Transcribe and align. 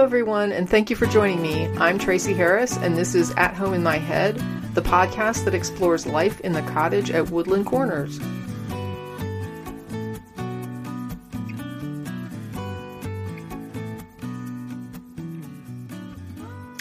Hello, 0.00 0.08
everyone, 0.08 0.50
and 0.50 0.66
thank 0.66 0.88
you 0.88 0.96
for 0.96 1.04
joining 1.04 1.42
me. 1.42 1.66
I'm 1.76 1.98
Tracie 1.98 2.32
Harris, 2.32 2.78
and 2.78 2.96
this 2.96 3.14
is 3.14 3.32
At 3.32 3.52
Home 3.52 3.74
in 3.74 3.82
My 3.82 3.98
Head, 3.98 4.36
the 4.72 4.80
podcast 4.80 5.44
that 5.44 5.54
explores 5.54 6.06
life 6.06 6.40
in 6.40 6.52
the 6.52 6.62
cottage 6.62 7.10
at 7.10 7.30
Woodland 7.30 7.66
Corners. 7.66 8.18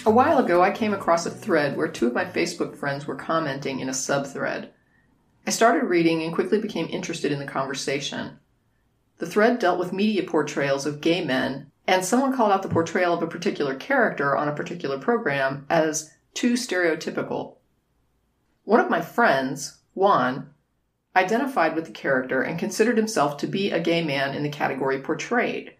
A 0.05 0.09
while 0.09 0.37
ago, 0.37 0.63
I 0.63 0.71
came 0.71 0.93
across 0.93 1.25
a 1.25 1.29
thread 1.29 1.75
where 1.75 1.89
two 1.89 2.07
of 2.07 2.13
my 2.13 2.23
Facebook 2.23 2.77
friends 2.77 3.05
were 3.05 3.15
commenting 3.15 3.81
in 3.81 3.89
a 3.89 3.91
subthread. 3.91 4.69
I 5.45 5.49
started 5.49 5.89
reading 5.89 6.23
and 6.23 6.33
quickly 6.33 6.61
became 6.61 6.87
interested 6.87 7.33
in 7.33 7.39
the 7.39 7.45
conversation. 7.45 8.39
The 9.17 9.27
thread 9.27 9.59
dealt 9.59 9.77
with 9.77 9.91
media 9.91 10.23
portrayals 10.23 10.85
of 10.85 11.01
gay 11.01 11.21
men 11.25 11.69
and 11.87 12.03
someone 12.03 12.35
called 12.35 12.51
out 12.51 12.61
the 12.61 12.69
portrayal 12.69 13.13
of 13.13 13.23
a 13.23 13.27
particular 13.27 13.75
character 13.75 14.35
on 14.35 14.47
a 14.47 14.55
particular 14.55 14.99
program 14.99 15.65
as 15.69 16.13
too 16.33 16.53
stereotypical. 16.53 17.55
One 18.63 18.79
of 18.79 18.89
my 18.89 19.01
friends, 19.01 19.79
Juan, 19.93 20.53
identified 21.15 21.75
with 21.75 21.85
the 21.85 21.91
character 21.91 22.41
and 22.41 22.59
considered 22.59 22.97
himself 22.97 23.37
to 23.37 23.47
be 23.47 23.71
a 23.71 23.79
gay 23.79 24.03
man 24.03 24.35
in 24.35 24.43
the 24.43 24.49
category 24.49 25.01
portrayed. 25.01 25.75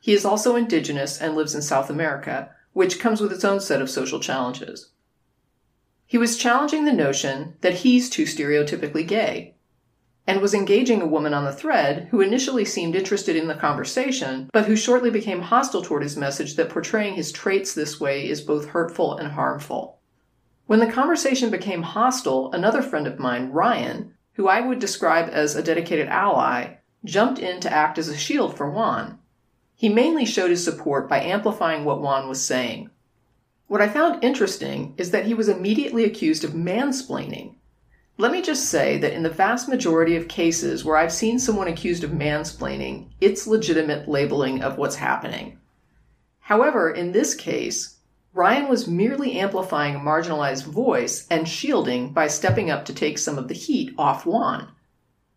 He 0.00 0.12
is 0.12 0.24
also 0.24 0.56
indigenous 0.56 1.20
and 1.20 1.34
lives 1.34 1.54
in 1.54 1.62
South 1.62 1.90
America, 1.90 2.50
which 2.72 3.00
comes 3.00 3.20
with 3.20 3.32
its 3.32 3.44
own 3.44 3.60
set 3.60 3.82
of 3.82 3.90
social 3.90 4.20
challenges. 4.20 4.90
He 6.06 6.16
was 6.16 6.36
challenging 6.36 6.84
the 6.84 6.92
notion 6.92 7.56
that 7.60 7.74
he's 7.74 8.08
too 8.08 8.24
stereotypically 8.24 9.06
gay 9.06 9.55
and 10.26 10.40
was 10.40 10.54
engaging 10.54 11.00
a 11.00 11.06
woman 11.06 11.32
on 11.32 11.44
the 11.44 11.52
thread 11.52 12.08
who 12.10 12.20
initially 12.20 12.64
seemed 12.64 12.96
interested 12.96 13.36
in 13.36 13.46
the 13.46 13.54
conversation, 13.54 14.50
but 14.52 14.64
who 14.64 14.74
shortly 14.74 15.10
became 15.10 15.40
hostile 15.40 15.82
toward 15.82 16.02
his 16.02 16.16
message 16.16 16.56
that 16.56 16.68
portraying 16.68 17.14
his 17.14 17.30
traits 17.30 17.74
this 17.74 18.00
way 18.00 18.28
is 18.28 18.40
both 18.40 18.68
hurtful 18.68 19.16
and 19.16 19.32
harmful. 19.32 19.98
When 20.66 20.80
the 20.80 20.90
conversation 20.90 21.50
became 21.50 21.82
hostile, 21.82 22.50
another 22.52 22.82
friend 22.82 23.06
of 23.06 23.20
mine, 23.20 23.50
Ryan, 23.50 24.14
who 24.32 24.48
I 24.48 24.60
would 24.60 24.80
describe 24.80 25.28
as 25.30 25.54
a 25.54 25.62
dedicated 25.62 26.08
ally, 26.08 26.78
jumped 27.04 27.38
in 27.38 27.60
to 27.60 27.72
act 27.72 27.98
as 27.98 28.08
a 28.08 28.16
shield 28.16 28.56
for 28.56 28.68
Juan. 28.68 29.18
He 29.76 29.88
mainly 29.88 30.24
showed 30.24 30.50
his 30.50 30.64
support 30.64 31.08
by 31.08 31.20
amplifying 31.20 31.84
what 31.84 32.00
Juan 32.00 32.28
was 32.28 32.44
saying. 32.44 32.90
What 33.68 33.80
I 33.80 33.88
found 33.88 34.24
interesting 34.24 34.94
is 34.96 35.12
that 35.12 35.26
he 35.26 35.34
was 35.34 35.48
immediately 35.48 36.04
accused 36.04 36.44
of 36.44 36.52
mansplaining, 36.52 37.54
let 38.18 38.32
me 38.32 38.40
just 38.40 38.70
say 38.70 38.96
that 38.98 39.12
in 39.12 39.22
the 39.22 39.30
vast 39.30 39.68
majority 39.68 40.16
of 40.16 40.26
cases 40.26 40.84
where 40.84 40.96
I've 40.96 41.12
seen 41.12 41.38
someone 41.38 41.68
accused 41.68 42.02
of 42.02 42.12
mansplaining, 42.12 43.10
it's 43.20 43.46
legitimate 43.46 44.08
labeling 44.08 44.62
of 44.62 44.78
what's 44.78 44.96
happening. 44.96 45.58
However, 46.40 46.90
in 46.90 47.12
this 47.12 47.34
case, 47.34 47.98
Ryan 48.32 48.68
was 48.68 48.88
merely 48.88 49.38
amplifying 49.38 49.96
a 49.96 49.98
marginalized 49.98 50.64
voice 50.64 51.26
and 51.30 51.46
shielding 51.46 52.14
by 52.14 52.26
stepping 52.26 52.70
up 52.70 52.86
to 52.86 52.94
take 52.94 53.18
some 53.18 53.36
of 53.36 53.48
the 53.48 53.54
heat 53.54 53.94
off 53.98 54.24
Juan. 54.24 54.68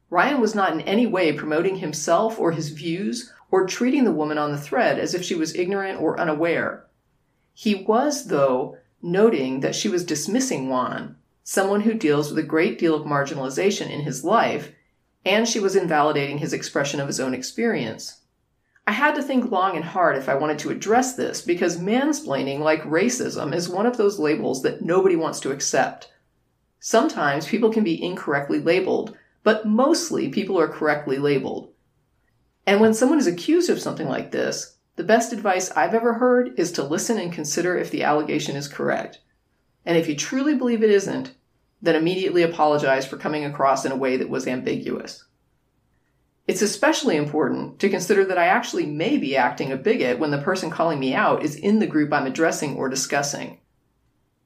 Ryan 0.09 0.39
was 0.39 0.55
not 0.55 0.71
in 0.71 0.81
any 0.81 1.05
way 1.05 1.33
promoting 1.33 1.77
himself 1.77 2.39
or 2.39 2.53
his 2.53 2.69
views 2.69 3.33
or 3.51 3.67
treating 3.67 4.05
the 4.05 4.11
woman 4.11 4.37
on 4.37 4.51
the 4.51 4.57
thread 4.57 4.99
as 4.99 5.13
if 5.13 5.23
she 5.23 5.35
was 5.35 5.55
ignorant 5.55 5.99
or 6.01 6.19
unaware. 6.19 6.85
He 7.53 7.75
was, 7.75 8.27
though, 8.27 8.77
noting 9.01 9.59
that 9.59 9.75
she 9.75 9.89
was 9.89 10.05
dismissing 10.05 10.69
Juan 10.69 11.17
someone 11.49 11.81
who 11.81 11.95
deals 11.95 12.29
with 12.29 12.37
a 12.37 12.47
great 12.47 12.77
deal 12.77 12.93
of 12.93 13.07
marginalization 13.07 13.89
in 13.89 14.01
his 14.01 14.23
life, 14.23 14.71
and 15.25 15.47
she 15.47 15.59
was 15.59 15.75
invalidating 15.75 16.37
his 16.37 16.53
expression 16.53 16.99
of 16.99 17.07
his 17.07 17.19
own 17.19 17.33
experience. 17.33 18.21
I 18.85 18.91
had 18.91 19.15
to 19.15 19.23
think 19.23 19.49
long 19.49 19.75
and 19.75 19.83
hard 19.83 20.15
if 20.15 20.29
I 20.29 20.35
wanted 20.35 20.59
to 20.59 20.69
address 20.69 21.15
this 21.15 21.41
because 21.41 21.79
mansplaining, 21.79 22.59
like 22.59 22.83
racism, 22.83 23.51
is 23.51 23.67
one 23.67 23.87
of 23.87 23.97
those 23.97 24.19
labels 24.19 24.61
that 24.61 24.83
nobody 24.83 25.15
wants 25.15 25.39
to 25.39 25.51
accept. 25.51 26.11
Sometimes 26.79 27.47
people 27.47 27.73
can 27.73 27.83
be 27.83 27.99
incorrectly 27.99 28.59
labeled, 28.59 29.17
but 29.41 29.65
mostly 29.65 30.29
people 30.29 30.59
are 30.59 30.67
correctly 30.67 31.17
labeled. 31.17 31.73
And 32.67 32.79
when 32.79 32.93
someone 32.93 33.17
is 33.17 33.25
accused 33.25 33.71
of 33.71 33.81
something 33.81 34.07
like 34.07 34.29
this, 34.29 34.77
the 34.97 35.03
best 35.03 35.33
advice 35.33 35.71
I've 35.71 35.95
ever 35.95 36.13
heard 36.13 36.59
is 36.59 36.71
to 36.73 36.83
listen 36.83 37.17
and 37.17 37.33
consider 37.33 37.75
if 37.75 37.89
the 37.89 38.03
allegation 38.03 38.55
is 38.55 38.67
correct. 38.67 39.21
And 39.83 39.97
if 39.97 40.07
you 40.07 40.15
truly 40.15 40.53
believe 40.53 40.83
it 40.83 40.91
isn't, 40.91 41.33
then 41.81 41.95
immediately 41.95 42.43
apologize 42.43 43.05
for 43.05 43.17
coming 43.17 43.45
across 43.45 43.85
in 43.85 43.91
a 43.91 43.97
way 43.97 44.17
that 44.17 44.29
was 44.29 44.47
ambiguous. 44.47 45.25
It's 46.47 46.61
especially 46.61 47.15
important 47.15 47.79
to 47.79 47.89
consider 47.89 48.25
that 48.25 48.37
I 48.37 48.47
actually 48.47 48.87
may 48.87 49.17
be 49.17 49.37
acting 49.37 49.71
a 49.71 49.77
bigot 49.77 50.17
when 50.17 50.31
the 50.31 50.41
person 50.41 50.71
calling 50.71 50.99
me 50.99 51.13
out 51.13 51.43
is 51.43 51.55
in 51.55 51.77
the 51.79 51.87
group 51.87 52.11
I'm 52.11 52.25
addressing 52.25 52.75
or 52.75 52.89
discussing. 52.89 53.59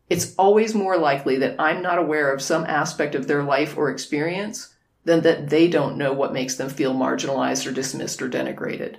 It's 0.10 0.36
always 0.36 0.76
more 0.76 0.98
likely 0.98 1.38
that 1.38 1.56
I'm 1.58 1.82
not 1.82 1.98
aware 1.98 2.34
of 2.34 2.42
some 2.42 2.66
aspect 2.66 3.16
of 3.16 3.28
their 3.28 3.42
life 3.42 3.78
or 3.78 3.90
experience 3.90 4.76
than 5.06 5.22
that 5.22 5.50
they 5.50 5.68
don't 5.68 5.98
know 5.98 6.12
what 6.12 6.34
makes 6.34 6.56
them 6.56 6.70
feel 6.70 6.94
marginalized 6.94 7.66
or 7.66 7.72
dismissed 7.72 8.22
or 8.22 8.30
denigrated. 8.30 8.98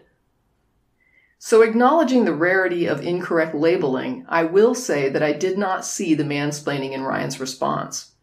So, 1.39 1.61
acknowledging 1.61 2.25
the 2.25 2.33
rarity 2.33 2.87
of 2.87 3.03
incorrect 3.03 3.55
labeling, 3.55 4.25
I 4.31 4.45
will 4.45 4.75
say 4.75 5.11
that 5.11 5.23
I 5.23 5.33
did 5.33 5.59
not 5.59 5.85
see 5.85 6.15
the 6.15 6.25
mansplaining 6.25 6.93
in 6.93 7.03
Ryan's 7.03 7.39
response. 7.39 8.14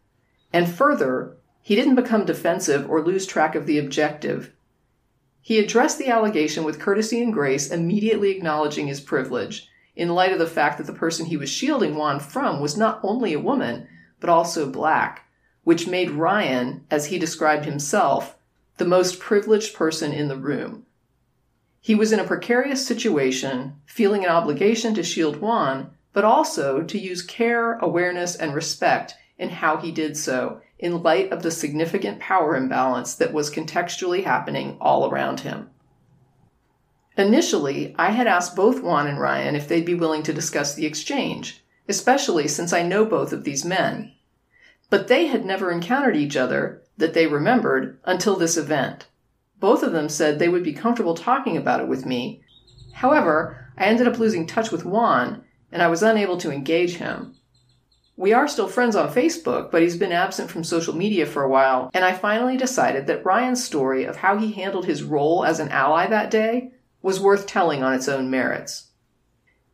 And 0.52 0.68
further, 0.68 1.36
he 1.62 1.74
didn't 1.74 1.94
become 1.94 2.24
defensive 2.24 2.90
or 2.90 3.02
lose 3.02 3.26
track 3.26 3.54
of 3.54 3.66
the 3.66 3.78
objective. 3.78 4.52
He 5.40 5.58
addressed 5.58 5.98
the 5.98 6.08
allegation 6.08 6.64
with 6.64 6.80
courtesy 6.80 7.22
and 7.22 7.32
grace, 7.32 7.70
immediately 7.70 8.30
acknowledging 8.30 8.86
his 8.86 9.00
privilege, 9.00 9.68
in 9.96 10.08
light 10.08 10.32
of 10.32 10.38
the 10.38 10.46
fact 10.46 10.78
that 10.78 10.86
the 10.86 10.92
person 10.92 11.26
he 11.26 11.36
was 11.36 11.48
shielding 11.48 11.96
Juan 11.96 12.20
from 12.20 12.60
was 12.60 12.76
not 12.76 13.00
only 13.02 13.32
a 13.32 13.40
woman, 13.40 13.86
but 14.20 14.30
also 14.30 14.70
black, 14.70 15.28
which 15.64 15.88
made 15.88 16.10
Ryan, 16.10 16.84
as 16.90 17.06
he 17.06 17.18
described 17.18 17.64
himself, 17.64 18.36
the 18.76 18.84
most 18.84 19.20
privileged 19.20 19.74
person 19.74 20.12
in 20.12 20.28
the 20.28 20.36
room. 20.36 20.86
He 21.80 21.94
was 21.94 22.12
in 22.12 22.20
a 22.20 22.24
precarious 22.24 22.86
situation, 22.86 23.74
feeling 23.86 24.24
an 24.24 24.30
obligation 24.30 24.94
to 24.94 25.02
shield 25.02 25.40
Juan, 25.40 25.90
but 26.12 26.24
also 26.24 26.82
to 26.82 26.98
use 26.98 27.22
care, 27.22 27.74
awareness, 27.78 28.36
and 28.36 28.54
respect 28.54 29.14
in 29.42 29.50
how 29.50 29.76
he 29.76 29.90
did 29.90 30.16
so, 30.16 30.60
in 30.78 31.02
light 31.02 31.30
of 31.32 31.42
the 31.42 31.50
significant 31.50 32.20
power 32.20 32.56
imbalance 32.56 33.14
that 33.16 33.32
was 33.32 33.50
contextually 33.50 34.24
happening 34.24 34.76
all 34.80 35.10
around 35.10 35.40
him. 35.40 35.68
Initially, 37.16 37.94
I 37.98 38.12
had 38.12 38.26
asked 38.26 38.56
both 38.56 38.82
Juan 38.82 39.06
and 39.06 39.20
Ryan 39.20 39.54
if 39.54 39.68
they'd 39.68 39.84
be 39.84 39.94
willing 39.94 40.22
to 40.22 40.32
discuss 40.32 40.74
the 40.74 40.86
exchange, 40.86 41.62
especially 41.88 42.48
since 42.48 42.72
I 42.72 42.82
know 42.82 43.04
both 43.04 43.32
of 43.32 43.44
these 43.44 43.64
men. 43.64 44.12
But 44.88 45.08
they 45.08 45.26
had 45.26 45.44
never 45.44 45.70
encountered 45.70 46.16
each 46.16 46.36
other, 46.36 46.82
that 46.96 47.12
they 47.12 47.26
remembered, 47.26 47.98
until 48.04 48.36
this 48.36 48.56
event. 48.56 49.08
Both 49.60 49.82
of 49.82 49.92
them 49.92 50.08
said 50.08 50.38
they 50.38 50.48
would 50.48 50.64
be 50.64 50.72
comfortable 50.72 51.14
talking 51.14 51.56
about 51.56 51.80
it 51.80 51.88
with 51.88 52.06
me. 52.06 52.42
However, 52.94 53.72
I 53.76 53.84
ended 53.84 54.08
up 54.08 54.18
losing 54.18 54.46
touch 54.46 54.70
with 54.70 54.84
Juan, 54.84 55.44
and 55.70 55.82
I 55.82 55.88
was 55.88 56.02
unable 56.02 56.36
to 56.38 56.50
engage 56.50 56.96
him. 56.96 57.34
We 58.22 58.32
are 58.34 58.46
still 58.46 58.68
friends 58.68 58.94
on 58.94 59.12
Facebook, 59.12 59.72
but 59.72 59.82
he's 59.82 59.96
been 59.96 60.12
absent 60.12 60.48
from 60.48 60.62
social 60.62 60.94
media 60.94 61.26
for 61.26 61.42
a 61.42 61.48
while, 61.48 61.90
and 61.92 62.04
I 62.04 62.12
finally 62.12 62.56
decided 62.56 63.08
that 63.08 63.24
Ryan's 63.24 63.64
story 63.64 64.04
of 64.04 64.18
how 64.18 64.38
he 64.38 64.52
handled 64.52 64.86
his 64.86 65.02
role 65.02 65.44
as 65.44 65.58
an 65.58 65.70
ally 65.70 66.06
that 66.06 66.30
day 66.30 66.70
was 67.02 67.18
worth 67.18 67.48
telling 67.48 67.82
on 67.82 67.94
its 67.94 68.06
own 68.06 68.30
merits. 68.30 68.90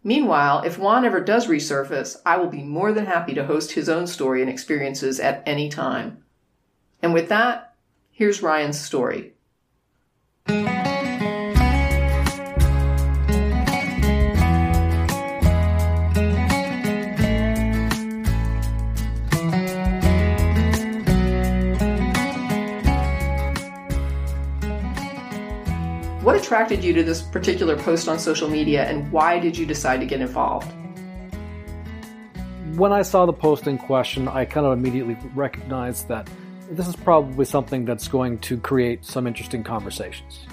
Meanwhile, 0.03 0.63
if 0.63 0.79
Juan 0.79 1.05
ever 1.05 1.21
does 1.21 1.47
resurface, 1.47 2.17
I 2.25 2.39
will 2.39 2.49
be 2.49 2.63
more 2.63 2.91
than 2.91 3.05
happy 3.05 3.35
to 3.35 3.45
host 3.45 3.73
his 3.73 3.91
own 3.91 4.07
story 4.07 4.41
and 4.41 4.49
experiences 4.49 5.21
at 5.21 5.43
any 5.45 5.69
time. 5.69 6.25
And 7.03 7.13
with 7.13 7.29
that, 7.29 7.75
here's 8.13 8.41
Ryan's 8.41 8.81
story. 8.81 9.35
Attracted 26.49 26.83
you 26.83 26.95
to 26.95 27.03
this 27.03 27.21
particular 27.21 27.77
post 27.77 28.09
on 28.09 28.19
social 28.19 28.49
media 28.49 28.89
and 28.89 29.13
why 29.13 29.39
did 29.39 29.55
you 29.55 29.67
decide 29.67 30.01
to 30.01 30.07
get 30.07 30.19
involved? 30.23 30.73
When 32.75 32.91
I 32.91 33.03
saw 33.03 33.27
the 33.27 33.35
post 33.35 33.67
in 33.67 33.77
question, 33.77 34.29
I 34.29 34.47
kind 34.47 34.65
of 34.65 34.73
immediately 34.73 35.15
recognized 35.35 36.09
that 36.09 36.27
this 36.71 36.89
is 36.89 36.97
probably 36.97 37.45
something 37.45 37.85
that's 37.85 38.09
going 38.09 38.39
to 38.39 38.57
create 38.57 39.05
some 39.05 39.27
interesting 39.27 39.63
conversations. 39.63 40.47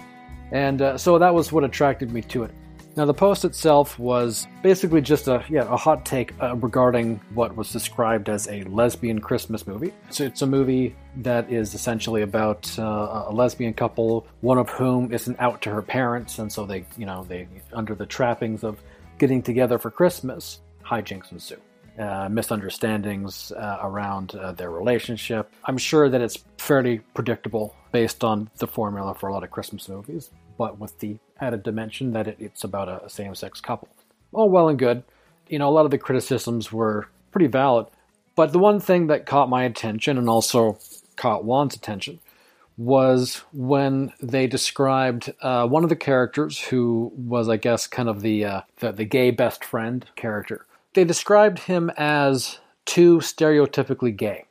And 0.51 0.81
uh, 0.81 0.97
so 0.97 1.18
that 1.18 1.33
was 1.33 1.53
what 1.53 1.63
attracted 1.63 2.12
me 2.12 2.24
to 2.24 2.44
it. 2.44 2.51
Now, 2.95 3.03
the 3.03 3.13
post 3.13 3.44
itself 3.44 4.00
was 4.00 4.47
basically 4.63 5.01
just 5.01 5.27
a 5.27 5.44
yeah 5.50 5.63
a 5.63 5.75
hot 5.75 6.06
take 6.06 6.33
uh, 6.42 6.56
regarding 6.56 7.19
what 7.33 7.53
was 7.56 7.69
described 7.71 8.30
as 8.30 8.47
a 8.47 8.63
lesbian 8.63 9.19
Christmas 9.19 9.68
movie. 9.68 9.94
So 10.12 10.24
it's 10.24 10.42
a 10.42 10.47
movie 10.47 10.95
that 11.18 11.51
is 11.51 11.74
essentially 11.74 12.21
about 12.21 12.74
uh, 12.80 13.25
a 13.27 13.33
lesbian 13.33 13.74
couple, 13.74 14.25
one 14.39 14.57
of 14.57 14.69
whom 14.69 15.12
isn't 15.12 15.38
out 15.42 15.62
to 15.63 15.71
her 15.71 15.81
parents, 15.81 16.39
and 16.39 16.50
so 16.50 16.65
they 16.65 16.86
you 16.97 17.06
know 17.06 17.25
they 17.27 17.50
under 17.74 17.95
the 17.95 18.06
trappings 18.06 18.63
of 18.63 18.80
getting 19.18 19.41
together 19.41 19.77
for 19.77 19.91
Christmas, 19.91 20.62
hijinks 20.86 21.33
ensue. 21.33 21.59
Uh, 22.00 22.27
misunderstandings 22.30 23.53
uh, 23.53 23.80
around 23.81 24.36
uh, 24.36 24.51
their 24.51 24.69
relationship. 24.69 25.50
I'm 25.63 25.77
sure 25.77 26.09
that 26.09 26.19
it's 26.19 26.44
fairly 26.57 27.00
predictable 27.13 27.74
based 27.94 28.21
on 28.21 28.50
the 28.57 28.68
formula 28.68 29.15
for 29.15 29.30
a 29.30 29.33
lot 29.33 29.45
of 29.45 29.51
Christmas 29.51 29.88
movies, 29.88 30.30
but 30.57 30.77
with 30.77 31.00
the 31.00 31.18
added 31.40 31.64
dimension 31.64 32.12
that 32.14 32.28
it, 32.28 32.38
it's 32.40 32.64
about 32.64 32.90
a, 32.90 33.10
same 33.10 33.36
sex 33.36 33.62
couple. 33.62 33.88
All 34.32 34.50
well 34.50 34.70
and 34.70 34.80
good. 34.80 35.04
You 35.48 35.60
know, 35.60 35.70
a 35.70 35.72
lot 35.72 35.86
of 35.86 35.92
the 35.92 35.98
criticisms 35.98 36.72
were 36.72 37.08
pretty 37.32 37.48
valid, 37.48 37.88
but 38.36 38.52
the 38.52 38.60
one 38.60 38.80
thing 38.80 39.08
that 39.08 39.26
caught 39.26 39.50
my 39.50 39.64
attention 39.64 40.18
and 40.18 40.30
also 40.30 40.80
caught 41.16 41.44
Juan's 41.44 41.76
attention 41.76 42.20
was 42.78 43.44
when 43.54 44.12
they 44.22 44.48
described 44.48 45.32
uh, 45.42 45.66
one 45.66 45.84
of 45.84 45.90
the 45.90 45.96
characters 45.96 46.60
who 46.60 47.12
was, 47.16 47.48
I 47.48 47.56
guess, 47.58 47.88
kind 47.88 48.10
of 48.10 48.22
the, 48.22 48.44
uh, 48.44 48.62
the 48.80 48.92
the 48.92 49.06
gay 49.06 49.32
best 49.32 49.64
friend 49.64 50.06
character 50.16 50.66
they 50.96 51.04
described 51.04 51.60
him 51.60 51.92
as 51.98 52.60
too 52.86 53.18
stereotypically 53.18 54.16
gay. 54.16 54.46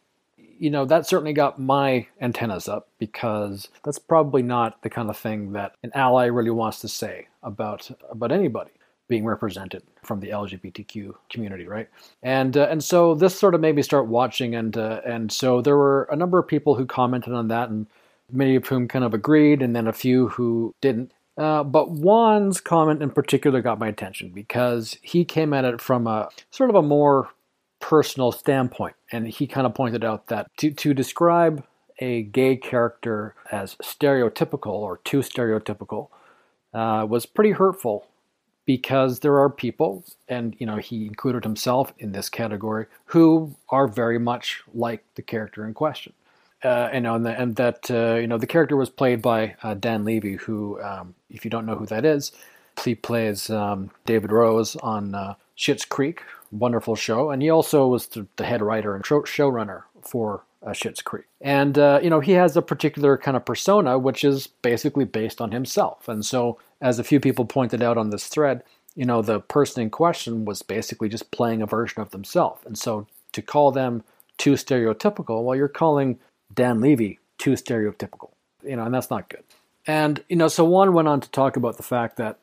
You 0.65 0.71
know, 0.71 0.87
that 0.87 1.07
certainly 1.07 1.35
got 1.35 1.59
my 1.59 2.07
antennas 2.23 2.69
up 2.69 2.89
because 2.99 3.69
that's 3.85 3.99
probably 3.99 4.41
not 4.43 4.81
the 4.81 4.89
kind 4.89 5.11
of 5.11 5.19
thing 5.19 5.53
that 5.53 5.75
an 5.83 5.91
ally 5.95 6.25
really 6.25 6.49
wants 6.51 6.81
to 6.81 6.89
say 6.89 7.29
about 7.43 7.91
about 8.11 8.33
anybody 8.33 8.71
being 9.07 9.27
represented 9.27 9.83
from 10.03 10.21
the 10.21 10.31
LGBTQ 10.31 11.13
community, 11.29 11.67
right? 11.67 11.91
And 12.23 12.57
uh, 12.57 12.69
and 12.71 12.83
so 12.83 13.15
this 13.15 13.39
sort 13.39 13.55
of 13.55 13.61
made 13.61 13.77
me 13.77 13.83
start 13.83 14.07
watching, 14.07 14.55
and 14.55 14.75
uh, 14.75 15.03
and 15.05 15.31
so 15.31 15.61
there 15.61 15.77
were 15.77 16.09
a 16.11 16.17
number 16.17 16.39
of 16.39 16.49
people 16.49 16.75
who 16.77 16.87
commented 16.87 17.35
on 17.35 17.49
that, 17.49 17.69
and 17.69 17.87
many 18.33 18.57
of 18.57 18.67
whom 18.67 18.89
kind 18.89 19.05
of 19.05 19.13
agreed, 19.13 19.61
and 19.61 19.77
then 19.77 19.87
a 19.87 19.93
few 19.93 20.29
who 20.29 20.75
didn't. 20.81 21.13
Uh, 21.37 21.63
but 21.63 21.91
Juan's 21.91 22.63
comment 22.63 23.03
in 23.03 23.11
particular 23.11 23.61
got 23.61 23.79
my 23.79 23.89
attention 23.89 24.31
because 24.31 24.97
he 25.03 25.27
came 25.27 25.53
at 25.53 25.67
it 25.67 25.81
from 25.83 26.07
a 26.07 26.31
sort 26.51 26.71
of 26.71 26.77
a 26.77 26.83
more 26.83 27.29
personal 27.85 28.33
standpoint. 28.33 28.97
And 29.13 29.29
he 29.29 29.47
kind 29.47 29.67
of 29.67 29.75
pointed 29.75 30.05
out 30.07 30.29
that 30.29 30.49
to, 30.57 30.71
to 30.71 30.95
describe 30.95 31.63
a 31.99 32.23
gay 32.23 32.57
character 32.57 33.35
as 33.53 33.75
stereotypical 33.77 34.73
or 34.73 35.01
too 35.05 35.19
stereotypical 35.19 36.09
uh, 36.73 37.07
was 37.07 37.27
pretty 37.27 37.51
hurtful 37.51 38.07
because 38.65 39.21
there 39.21 39.39
are 39.39 39.51
people, 39.51 40.03
and 40.27 40.57
you 40.59 40.65
know 40.65 40.77
he 40.77 41.05
included 41.05 41.45
himself 41.45 41.93
in 41.99 42.13
this 42.13 42.31
category, 42.31 42.87
who 43.05 43.55
are 43.69 43.87
very 43.87 44.19
much 44.19 44.63
like 44.73 45.05
the 45.17 45.23
character 45.23 45.67
in 45.67 45.75
question 45.75 46.15
uh, 46.65 46.89
and, 46.91 47.05
the, 47.05 47.39
and 47.39 47.57
that 47.57 47.91
uh, 47.91 48.15
you 48.15 48.27
know 48.27 48.39
the 48.39 48.47
character 48.47 48.77
was 48.77 48.89
played 48.89 49.21
by 49.21 49.55
uh, 49.63 49.75
Dan 49.75 50.05
Levy, 50.05 50.37
who, 50.37 50.81
um, 50.81 51.15
if 51.29 51.45
you 51.45 51.51
don't 51.51 51.67
know 51.67 51.77
who 51.77 51.87
that 51.87 52.07
is, 52.07 52.33
he 52.83 52.95
plays 52.95 53.51
um, 53.51 53.91
David 54.07 54.33
Rose 54.33 54.75
on 54.77 55.15
uh, 55.15 55.35
Schitt's 55.57 55.85
Creek, 55.85 56.23
wonderful 56.55 56.97
show, 56.97 57.31
and 57.31 57.43
he 57.43 57.51
also 57.51 57.87
was 57.87 58.09
the, 58.09 58.27
head 58.45 58.63
writer 58.63 58.95
and 58.95 59.05
showrunner 59.05 59.83
for 60.03 60.45
uh, 60.63 60.71
Schitt's 60.71 61.03
Creek. 61.03 61.27
And 61.41 61.79
uh, 61.79 62.01
you 62.03 62.11
know, 62.11 62.21
he 62.21 62.33
has 62.33 62.57
a 62.57 62.63
particular 62.63 63.17
kind 63.19 63.37
of 63.37 63.45
persona, 63.45 63.99
which 63.99 64.25
is 64.25 64.47
basically 64.47 65.05
based 65.05 65.41
on 65.41 65.51
himself. 65.53 66.09
And 66.09 66.25
so, 66.25 66.59
as 66.81 66.99
a 66.99 67.05
few 67.05 67.21
people 67.21 67.45
pointed 67.45 67.83
out 67.83 67.99
on 67.99 68.11
this 68.11 68.27
thread, 68.27 68.63
you 68.95 69.05
know, 69.05 69.23
the 69.23 69.41
person 69.41 69.83
in 69.83 69.91
question 69.91 70.45
was 70.45 70.63
basically 70.63 71.09
just 71.09 71.31
playing 71.31 71.63
a 71.63 71.67
version 71.67 72.01
of 72.01 72.11
themselves. 72.11 72.63
And 72.65 72.79
so, 72.79 73.07
to 73.33 73.43
call 73.43 73.73
them 73.73 74.03
too 74.39 74.53
stereotypical, 74.53 75.45
well, 75.45 75.57
you're 75.57 75.69
calling 75.69 76.19
Dan 76.53 76.81
Levy 76.81 77.19
too 77.39 77.53
stereotypical, 77.53 78.31
you 78.63 78.77
know, 78.77 78.85
and 78.85 78.95
that's 78.95 79.11
not 79.11 79.29
good. 79.29 79.43
And, 79.87 80.23
you 80.29 80.37
know, 80.37 80.49
so 80.49 80.65
Juan 80.65 80.95
went 80.95 81.09
on 81.09 81.21
to 81.21 81.31
talk 81.31 81.57
about 81.57 81.77
the 81.77 81.83
fact 81.83 82.17
that, 82.17 82.39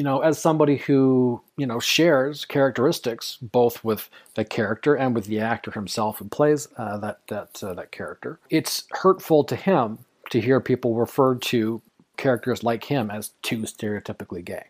you 0.00 0.04
know, 0.04 0.20
as 0.20 0.38
somebody 0.38 0.78
who, 0.78 1.42
you 1.58 1.66
know, 1.66 1.78
shares 1.78 2.46
characteristics 2.46 3.36
both 3.42 3.84
with 3.84 4.08
the 4.34 4.46
character 4.46 4.94
and 4.94 5.14
with 5.14 5.26
the 5.26 5.40
actor 5.40 5.70
himself 5.72 6.16
who 6.18 6.24
plays 6.24 6.68
uh, 6.78 6.96
that, 6.96 7.18
that, 7.28 7.62
uh, 7.62 7.74
that 7.74 7.92
character, 7.92 8.40
it's 8.48 8.84
hurtful 8.92 9.44
to 9.44 9.54
him 9.54 9.98
to 10.30 10.40
hear 10.40 10.58
people 10.58 10.94
refer 10.94 11.34
to 11.34 11.82
characters 12.16 12.64
like 12.64 12.84
him 12.84 13.10
as 13.10 13.32
too 13.42 13.58
stereotypically 13.58 14.42
gay. 14.42 14.64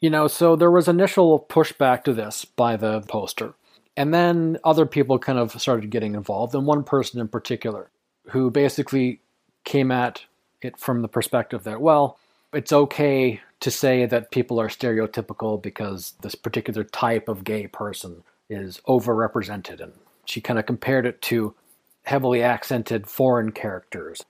You 0.00 0.10
know, 0.10 0.26
so 0.26 0.56
there 0.56 0.72
was 0.72 0.88
initial 0.88 1.46
pushback 1.48 2.02
to 2.02 2.12
this 2.12 2.44
by 2.44 2.74
the 2.74 3.02
poster. 3.02 3.54
And 3.96 4.12
then 4.12 4.58
other 4.64 4.84
people 4.84 5.20
kind 5.20 5.38
of 5.38 5.52
started 5.62 5.90
getting 5.90 6.16
involved, 6.16 6.56
and 6.56 6.66
one 6.66 6.82
person 6.82 7.20
in 7.20 7.28
particular 7.28 7.88
who 8.30 8.50
basically 8.50 9.20
came 9.62 9.92
at 9.92 10.24
it 10.60 10.76
from 10.76 11.02
the 11.02 11.08
perspective 11.08 11.62
that, 11.62 11.80
well, 11.80 12.18
it's 12.52 12.72
okay 12.72 13.40
to 13.62 13.70
say 13.70 14.06
that 14.06 14.32
people 14.32 14.60
are 14.60 14.68
stereotypical 14.68 15.60
because 15.60 16.14
this 16.20 16.34
particular 16.34 16.82
type 16.82 17.28
of 17.28 17.44
gay 17.44 17.68
person 17.68 18.24
is 18.50 18.80
overrepresented. 18.88 19.80
And 19.80 19.92
she 20.24 20.40
kind 20.40 20.58
of 20.58 20.66
compared 20.66 21.06
it 21.06 21.22
to 21.22 21.54
heavily 22.02 22.42
accented 22.42 23.06
foreign 23.06 23.52
characters. 23.52 24.22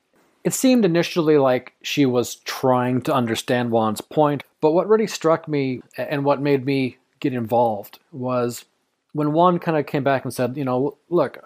It 0.44 0.52
seemed 0.52 0.84
initially 0.84 1.38
like 1.38 1.73
she 1.82 2.05
was 2.05 2.37
trying 2.37 3.00
to 3.02 3.14
understand 3.14 3.70
Juan's 3.70 4.02
point, 4.02 4.44
but 4.61 4.73
what 4.73 4.88
really 4.88 5.06
struck 5.06 5.49
me 5.49 5.82
and 5.96 6.25
what 6.25 6.43
made 6.43 6.67
me 6.67 6.99
get 7.20 7.32
involved 7.32 8.00
was 8.11 8.67
when 9.12 9.32
Juan 9.32 9.58
kind 9.58 9.79
of 9.79 9.86
came 9.86 10.05
back 10.05 10.24
and 10.24 10.34
said, 10.34 10.58
you 10.58 10.65
know, 10.65 10.98
look, 11.08 11.39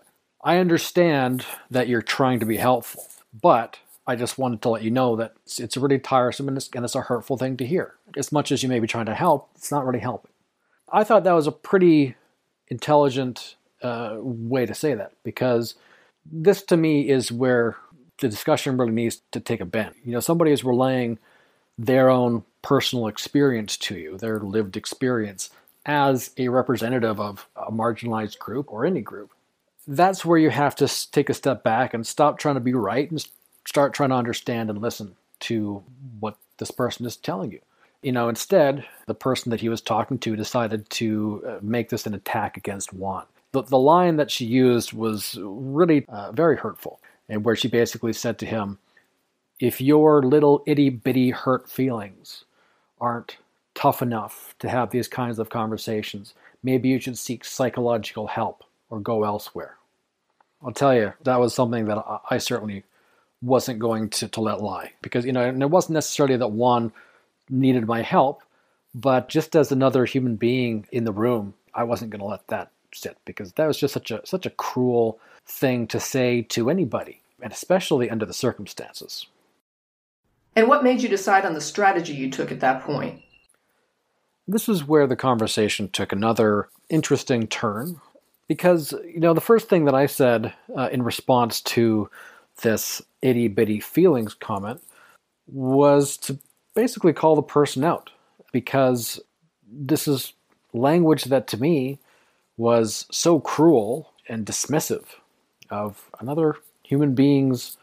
I 0.43 0.59
understand 0.59 1.47
that 1.71 1.89
you're 1.89 2.03
trying 2.03 2.41
to 2.41 2.47
be 2.47 2.57
helpful, 2.57 3.07
but 3.41 3.79
I 4.07 4.17
just 4.17 4.39
wanted 4.39 4.63
to 4.63 4.69
let 4.69 4.83
you 4.83 4.91
know 4.91 5.17
that 5.17 5.35
it's, 5.45 5.59
it's 5.59 5.77
really 5.77 5.99
tiresome 5.99 6.49
and 6.49 6.57
it's, 6.57 6.69
and 6.75 6.85
it's 6.85 6.95
a 6.95 7.03
hurtful 7.03 7.37
thing 7.37 7.57
to 7.57 7.67
hear. 7.67 7.95
As 8.17 8.31
much 8.31 8.53
as 8.53 8.63
you 8.63 8.69
may 8.69 8.79
be 8.79 8.87
trying 8.87 9.07
to 9.07 9.15
help, 9.15 9.51
it's 9.57 9.73
not 9.73 9.85
really 9.85 9.99
helping. 9.99 10.31
I 10.93 11.03
thought 11.05 11.25
that 11.25 11.33
was 11.33 11.49
a 11.49 11.53
pretty 11.53 12.15
intelligent 12.69 13.57
uh, 13.83 14.17
way 14.19 14.67
to 14.67 14.75
say 14.75 14.95
that 14.95 15.13
because 15.25 15.75
this 16.25 16.63
to 16.63 16.77
me 16.77 17.09
is 17.09 17.33
where 17.33 17.77
the 18.21 18.29
discussion 18.29 18.77
really 18.77 18.93
needs 18.93 19.21
to 19.33 19.41
take 19.41 19.61
a 19.61 19.67
bend. 19.67 19.95
You 20.05 20.13
know, 20.13 20.21
somebody 20.21 20.53
is 20.53 20.65
relaying 20.65 21.19
their 21.79 22.09
own 22.09 22.45
personal 22.63 23.07
experience 23.07 23.77
to 23.77 23.97
you, 23.97 24.17
their 24.17 24.41
lived 24.41 24.77
experience, 24.77 25.51
as 25.85 26.31
a 26.37 26.49
representative 26.49 27.21
of 27.21 27.47
a 27.57 27.71
marginalized 27.71 28.39
group 28.39 28.73
or 28.73 28.85
any 28.85 29.01
group. 29.01 29.31
That's 29.87 30.25
where 30.25 30.39
you 30.39 30.51
have 30.51 30.75
to 30.77 31.11
take 31.13 31.31
a 31.31 31.35
step 31.35 31.63
back 31.63 31.95
and 31.95 32.07
stop 32.07 32.39
trying 32.39 32.57
to 32.57 32.61
be 32.61 32.75
right 32.75 33.09
and 33.09 33.25
start 33.67 33.93
trying 33.93 34.11
to 34.11 34.17
understand 34.17 34.71
and 34.71 34.81
listen 34.81 35.17
to 35.41 35.83
what 36.21 36.37
this 36.59 36.71
person 36.71 37.05
is 37.05 37.17
telling 37.17 37.53
you. 37.53 37.61
You 38.03 38.13
know, 38.13 38.29
instead, 38.29 38.87
the 39.07 39.15
person 39.15 39.51
that 39.51 39.61
he 39.61 39.69
was 39.69 39.81
talking 39.81 40.19
to 40.19 40.37
decided 40.37 40.89
to 40.91 41.43
uh, 41.47 41.59
make 41.61 41.89
this 41.89 42.07
an 42.07 42.15
attack 42.15 42.57
against 42.57 42.93
Juan. 42.93 43.27
The, 43.53 43.63
the 43.63 43.79
line 43.79 44.17
that 44.17 44.31
she 44.31 44.45
used 44.45 44.93
was 44.93 45.39
really 45.41 46.07
uh, 46.09 46.33
very 46.33 46.57
hurtful, 46.57 47.01
and 47.29 47.45
where 47.45 47.57
she 47.57 47.69
basically 47.69 48.13
said 48.13 48.39
to 48.39 48.47
him, 48.47 48.79
If 49.59 49.81
your 49.81 50.23
little 50.23 50.63
itty 50.67 50.91
bitty 50.91 51.31
hurt 51.31 51.69
feelings 51.69 52.45
aren't 53.01 53.39
tough 53.75 54.03
enough 54.03 54.55
to 54.61 54.69
have 54.69 54.91
these 54.91 55.09
kinds 55.09 55.39
of 55.39 55.51
conversations, 55.51 56.35
maybe 56.63 56.89
you 56.89 57.01
should 57.01 57.19
seek 57.19 57.45
psychological 57.45 58.27
help 58.27 58.63
or 58.91 59.01
go 59.01 59.25
elsewhere. 59.25 59.77
I'll 60.65 60.73
tell 60.73 60.95
you, 60.95 61.13
that 61.25 61.41
was 61.41 61.55
something 61.55 61.87
that 61.87 62.05
I 62.31 62.39
certainly 62.39 62.85
wasn't 63.43 63.79
going 63.79 64.09
to, 64.11 64.29
to 64.29 64.41
let 64.41 64.61
lie. 64.61 64.93
Because, 65.03 65.25
you 65.25 65.33
know, 65.33 65.43
and 65.43 65.63
it 65.63 65.71
wasn't 65.71 65.95
necessarily 65.95 66.37
that 66.37 66.49
Juan 66.49 66.93
needed 67.51 67.87
my 67.87 68.03
help, 68.03 68.43
but 68.95 69.29
just 69.29 69.55
as 69.55 69.71
another 69.71 70.05
human 70.05 70.37
being 70.37 70.87
in 70.93 71.05
the 71.05 71.13
room, 71.13 71.55
I 71.75 71.85
wasn't 71.85 72.11
going 72.11 72.21
to 72.21 72.27
let 72.27 72.47
that 72.49 72.71
sit 72.95 73.19
because 73.25 73.53
that 73.53 73.67
was 73.67 73.79
just 73.79 73.93
such 73.93 74.11
a 74.11 74.25
such 74.25 74.47
a 74.47 74.51
cruel 74.51 75.21
thing 75.47 75.87
to 75.89 76.01
say 76.01 76.43
to 76.43 76.71
anybody, 76.71 77.21
and 77.43 77.53
especially 77.53 78.11
under 78.11 78.25
the 78.25 78.33
circumstances. 78.33 79.27
And 80.57 80.69
what 80.69 80.83
made 80.83 81.03
you 81.03 81.09
decide 81.09 81.45
on 81.45 81.53
the 81.53 81.61
strategy 81.61 82.15
you 82.15 82.31
took 82.31 82.51
at 82.51 82.61
that 82.61 82.83
point? 82.83 83.21
This 84.49 84.69
is 84.69 84.87
where 84.87 85.07
the 85.07 85.17
conversation 85.17 85.89
took 85.91 86.13
another 86.13 86.69
interesting 86.89 87.47
turn 87.47 88.01
because, 88.49 88.93
you 89.05 89.21
know, 89.21 89.35
the 89.35 89.41
first 89.41 89.69
thing 89.69 89.85
that 89.85 89.95
I 89.95 90.07
said 90.07 90.55
uh, 90.77 90.89
in 90.91 91.03
response 91.03 91.61
to 91.63 92.09
this 92.63 93.03
itty 93.23 93.49
bitty 93.49 93.81
feelings 93.81 94.35
comment 94.35 94.83
was 95.47 96.17
to 96.17 96.39
basically 96.75 97.13
call 97.13 97.37
the 97.37 97.43
person 97.43 97.85
out 97.85 98.11
because 98.53 99.21
this 99.71 100.07
is 100.07 100.33
language 100.73 101.25
that 101.25 101.47
to 101.49 101.57
me 101.57 101.99
was 102.57 103.07
so 103.11 103.39
cruel 103.41 104.13
and 104.29 104.47
dismissive 104.47 105.05
of 105.71 106.11
another 106.21 106.57
human 106.83 107.15
being's 107.15 107.77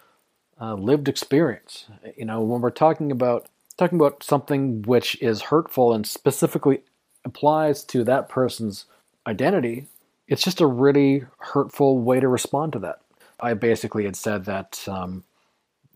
uh, 0.61 0.75
lived 0.75 1.07
experience. 1.07 1.85
You 2.15 2.25
know, 2.25 2.41
when 2.41 2.61
we're 2.61 2.71
talking 2.71 3.11
about 3.11 3.47
talking 3.77 3.99
about 3.99 4.23
something 4.23 4.83
which 4.83 5.19
is 5.21 5.41
hurtful 5.41 5.93
and 5.93 6.05
specifically 6.05 6.81
applies 7.25 7.83
to 7.85 8.03
that 8.03 8.29
person's 8.29 8.85
identity, 9.25 9.87
it's 10.27 10.43
just 10.43 10.61
a 10.61 10.67
really 10.67 11.25
hurtful 11.39 11.99
way 11.99 12.19
to 12.19 12.27
respond 12.27 12.73
to 12.73 12.79
that. 12.79 13.01
I 13.39 13.53
basically 13.53 14.05
had 14.05 14.15
said 14.15 14.45
that 14.45 14.83
um, 14.87 15.23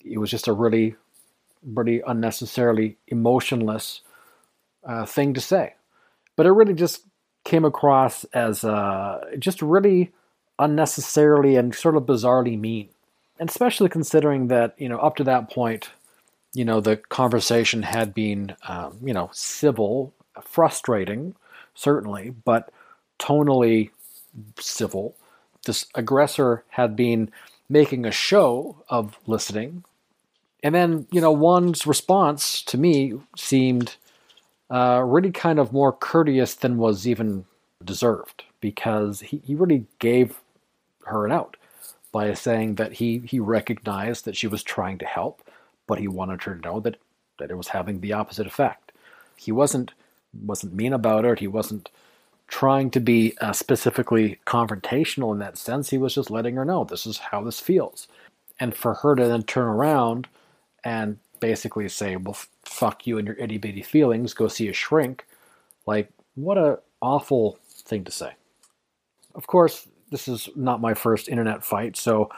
it 0.03 0.17
was 0.17 0.31
just 0.31 0.47
a 0.47 0.53
really, 0.53 0.95
really 1.63 2.01
unnecessarily 2.05 2.97
emotionless 3.07 4.01
uh, 4.83 5.05
thing 5.05 5.33
to 5.33 5.41
say. 5.41 5.73
But 6.35 6.45
it 6.45 6.51
really 6.51 6.73
just 6.73 7.03
came 7.43 7.65
across 7.65 8.23
as 8.25 8.63
uh, 8.63 9.21
just 9.39 9.61
really 9.61 10.11
unnecessarily 10.59 11.55
and 11.55 11.73
sort 11.73 11.95
of 11.95 12.03
bizarrely 12.03 12.59
mean. 12.59 12.89
And 13.39 13.49
especially 13.49 13.89
considering 13.89 14.47
that, 14.47 14.75
you 14.77 14.89
know, 14.89 14.97
up 14.97 15.15
to 15.17 15.23
that 15.25 15.51
point, 15.51 15.89
you 16.53 16.65
know, 16.65 16.81
the 16.81 16.97
conversation 16.97 17.83
had 17.83 18.13
been, 18.13 18.55
um, 18.67 18.97
you 19.03 19.13
know, 19.13 19.29
civil, 19.31 20.13
frustrating, 20.41 21.35
certainly, 21.75 22.31
but 22.31 22.71
tonally 23.19 23.91
civil. 24.59 25.15
This 25.67 25.85
aggressor 25.93 26.63
had 26.69 26.95
been 26.95 27.29
making 27.69 28.05
a 28.05 28.11
show 28.11 28.83
of 28.89 29.19
listening. 29.27 29.83
And 30.63 30.73
then, 30.73 31.07
you 31.11 31.21
know, 31.21 31.31
Juan's 31.31 31.85
response 31.85 32.63
to 32.63 32.77
me 32.77 33.13
seemed 33.37 33.95
uh, 34.71 35.03
really 35.05 35.31
kind 35.31 35.59
of 35.59 35.71
more 35.71 35.93
courteous 35.93 36.55
than 36.55 36.77
was 36.77 37.07
even 37.07 37.45
deserved 37.83 38.43
because 38.59 39.19
he, 39.19 39.41
he 39.45 39.53
really 39.53 39.85
gave 39.99 40.41
her 41.05 41.25
an 41.25 41.31
out 41.31 41.55
by 42.11 42.33
saying 42.33 42.75
that 42.75 42.93
he, 42.93 43.19
he 43.19 43.39
recognized 43.39 44.25
that 44.25 44.35
she 44.35 44.47
was 44.47 44.63
trying 44.63 44.97
to 44.97 45.05
help, 45.05 45.47
but 45.85 45.99
he 45.99 46.07
wanted 46.07 46.43
her 46.43 46.55
to 46.55 46.61
know 46.61 46.79
that, 46.79 46.97
that 47.37 47.51
it 47.51 47.57
was 47.57 47.69
having 47.69 47.99
the 47.99 48.13
opposite 48.13 48.47
effect. 48.47 48.91
He 49.35 49.51
wasn't 49.51 49.93
wasn't 50.43 50.73
mean 50.73 50.93
about 50.93 51.25
it. 51.25 51.39
He 51.39 51.47
wasn't 51.47 51.89
trying 52.47 52.89
to 52.91 52.99
be 52.99 53.37
uh, 53.41 53.53
specifically 53.53 54.39
confrontational 54.45 55.33
in 55.33 55.39
that 55.39 55.57
sense. 55.57 55.89
He 55.89 55.97
was 55.97 56.15
just 56.15 56.31
letting 56.31 56.55
her 56.55 56.65
know 56.65 56.83
this 56.83 57.05
is 57.05 57.17
how 57.17 57.43
this 57.43 57.59
feels. 57.59 58.07
And 58.59 58.75
for 58.75 58.95
her 58.95 59.15
to 59.15 59.27
then 59.27 59.43
turn 59.43 59.67
around 59.67 60.27
and 60.83 61.17
basically 61.39 61.87
say, 61.89 62.15
well, 62.15 62.37
fuck 62.63 63.05
you 63.05 63.17
and 63.17 63.27
your 63.27 63.37
itty 63.37 63.57
bitty 63.57 63.81
feelings, 63.81 64.33
go 64.33 64.47
see 64.47 64.67
a 64.69 64.73
shrink, 64.73 65.25
like, 65.85 66.09
what 66.35 66.57
a 66.57 66.79
awful 67.01 67.59
thing 67.67 68.03
to 68.03 68.11
say. 68.11 68.31
Of 69.35 69.47
course, 69.47 69.87
this 70.09 70.27
is 70.27 70.49
not 70.55 70.81
my 70.81 70.93
first 70.93 71.27
internet 71.27 71.63
fight, 71.63 71.97
so 71.97 72.29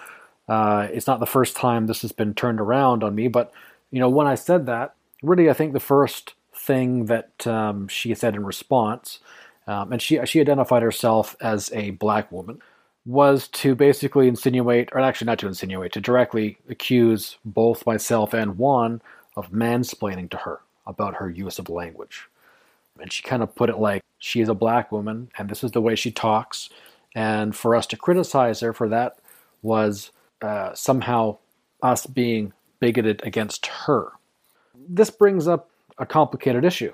uh, 0.47 0.87
it's 0.91 1.07
not 1.07 1.19
the 1.19 1.25
first 1.25 1.55
time 1.55 1.85
this 1.85 2.01
has 2.01 2.11
been 2.11 2.33
turned 2.33 2.59
around 2.59 3.03
on 3.03 3.15
me. 3.15 3.27
But, 3.27 3.53
you 3.91 3.99
know, 3.99 4.09
when 4.09 4.27
I 4.27 4.35
said 4.35 4.65
that, 4.65 4.95
really, 5.21 5.49
I 5.49 5.53
think 5.53 5.73
the 5.73 5.79
first 5.79 6.33
thing 6.53 7.05
that 7.05 7.45
um, 7.47 7.87
she 7.87 8.13
said 8.15 8.35
in 8.35 8.45
response 8.45 9.19
um, 9.69 9.91
and 9.91 10.01
she 10.01 10.19
she 10.25 10.41
identified 10.41 10.81
herself 10.81 11.35
as 11.39 11.71
a 11.73 11.91
black 11.91 12.31
woman, 12.31 12.59
was 13.05 13.47
to 13.49 13.75
basically 13.75 14.27
insinuate, 14.27 14.89
or 14.93 14.99
actually 14.99 15.27
not 15.27 15.37
to 15.39 15.47
insinuate, 15.47 15.93
to 15.93 16.01
directly 16.01 16.57
accuse 16.69 17.37
both 17.45 17.85
myself 17.85 18.33
and 18.33 18.57
Juan 18.57 18.99
of 19.35 19.51
mansplaining 19.51 20.27
to 20.31 20.37
her 20.37 20.61
about 20.87 21.17
her 21.17 21.29
use 21.29 21.59
of 21.59 21.69
language. 21.69 22.27
And 22.99 23.13
she 23.13 23.21
kind 23.21 23.43
of 23.43 23.53
put 23.53 23.69
it 23.69 23.77
like 23.77 24.03
she 24.17 24.41
is 24.41 24.49
a 24.49 24.55
black 24.55 24.91
woman 24.91 25.29
and 25.37 25.47
this 25.47 25.63
is 25.63 25.71
the 25.71 25.81
way 25.81 25.95
she 25.95 26.11
talks. 26.11 26.69
And 27.13 27.55
for 27.55 27.75
us 27.75 27.85
to 27.87 27.97
criticize 27.97 28.59
her 28.61 28.73
for 28.73 28.89
that 28.89 29.19
was 29.61 30.09
uh, 30.41 30.73
somehow 30.73 31.37
us 31.83 32.07
being 32.07 32.53
bigoted 32.79 33.21
against 33.23 33.67
her. 33.67 34.13
This 34.87 35.11
brings 35.11 35.47
up 35.47 35.69
a 35.99 36.07
complicated 36.07 36.65
issue 36.65 36.93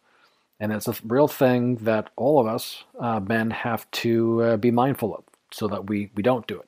and 0.61 0.71
it's 0.71 0.87
a 0.87 0.93
real 1.03 1.27
thing 1.27 1.77
that 1.77 2.11
all 2.15 2.39
of 2.39 2.45
us 2.45 2.83
uh, 2.99 3.19
men 3.19 3.49
have 3.49 3.89
to 3.89 4.43
uh, 4.43 4.57
be 4.57 4.69
mindful 4.69 5.15
of 5.15 5.23
so 5.49 5.67
that 5.67 5.89
we, 5.89 6.11
we 6.13 6.21
don't 6.21 6.45
do 6.45 6.59
it. 6.59 6.67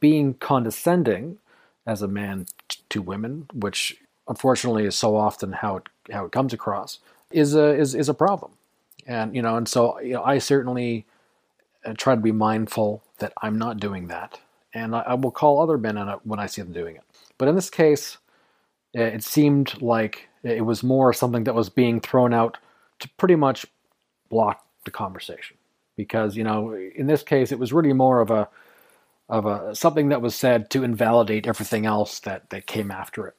Being 0.00 0.32
condescending 0.34 1.36
as 1.86 2.00
a 2.00 2.08
man 2.08 2.46
t- 2.68 2.80
to 2.88 3.02
women, 3.02 3.46
which 3.52 3.98
unfortunately 4.26 4.86
is 4.86 4.96
so 4.96 5.16
often 5.16 5.52
how 5.52 5.76
it, 5.76 5.88
how 6.10 6.24
it 6.24 6.32
comes 6.32 6.54
across, 6.54 7.00
is 7.30 7.54
a, 7.54 7.74
is, 7.74 7.94
is 7.94 8.08
a 8.08 8.14
problem. 8.14 8.52
And, 9.06 9.36
you 9.36 9.42
know, 9.42 9.54
and 9.56 9.68
so 9.68 10.00
you 10.00 10.14
know, 10.14 10.24
I 10.24 10.38
certainly 10.38 11.04
uh, 11.84 11.92
try 11.98 12.14
to 12.14 12.20
be 12.22 12.32
mindful 12.32 13.02
that 13.18 13.34
I'm 13.42 13.58
not 13.58 13.78
doing 13.78 14.08
that. 14.08 14.40
And 14.72 14.96
I, 14.96 15.00
I 15.00 15.14
will 15.14 15.30
call 15.30 15.60
other 15.60 15.76
men 15.76 15.98
on 15.98 16.08
it 16.08 16.20
when 16.24 16.40
I 16.40 16.46
see 16.46 16.62
them 16.62 16.72
doing 16.72 16.96
it. 16.96 17.02
But 17.36 17.48
in 17.48 17.54
this 17.54 17.68
case, 17.68 18.16
it 18.94 19.22
seemed 19.22 19.82
like 19.82 20.30
it 20.42 20.64
was 20.64 20.82
more 20.82 21.12
something 21.12 21.44
that 21.44 21.54
was 21.54 21.68
being 21.68 22.00
thrown 22.00 22.32
out 22.32 22.56
to 23.00 23.08
pretty 23.16 23.36
much 23.36 23.66
block 24.28 24.64
the 24.84 24.90
conversation. 24.90 25.56
Because 25.96 26.36
you 26.36 26.44
know 26.44 26.74
in 26.74 27.06
this 27.06 27.22
case 27.22 27.52
it 27.52 27.58
was 27.58 27.72
really 27.72 27.92
more 27.92 28.20
of 28.20 28.30
a 28.30 28.48
of 29.28 29.46
a 29.46 29.74
something 29.74 30.08
that 30.08 30.22
was 30.22 30.34
said 30.34 30.70
to 30.70 30.82
invalidate 30.82 31.46
everything 31.46 31.86
else 31.86 32.20
that 32.20 32.50
that 32.50 32.66
came 32.66 32.90
after 32.90 33.26
it. 33.26 33.34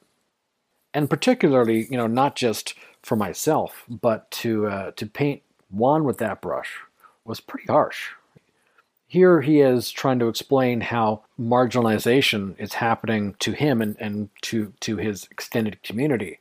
And 0.94 1.10
particularly 1.10 1.86
you 1.90 1.96
know 1.96 2.06
not 2.06 2.36
just 2.36 2.74
for 3.02 3.16
myself 3.16 3.84
but 3.88 4.30
to 4.30 4.66
uh, 4.66 4.90
to 4.92 5.06
paint 5.06 5.42
Juan 5.70 6.04
with 6.04 6.18
that 6.18 6.40
brush 6.40 6.78
was 7.24 7.40
pretty 7.40 7.66
harsh. 7.66 8.10
Here 9.06 9.42
he 9.42 9.60
is 9.60 9.90
trying 9.90 10.20
to 10.20 10.28
explain 10.28 10.80
how 10.80 11.24
marginalization 11.38 12.58
is 12.58 12.74
happening 12.74 13.34
to 13.40 13.52
him 13.52 13.82
and, 13.82 13.96
and 13.98 14.28
to 14.42 14.72
to 14.80 14.96
his 14.96 15.26
extended 15.30 15.82
community 15.82 16.38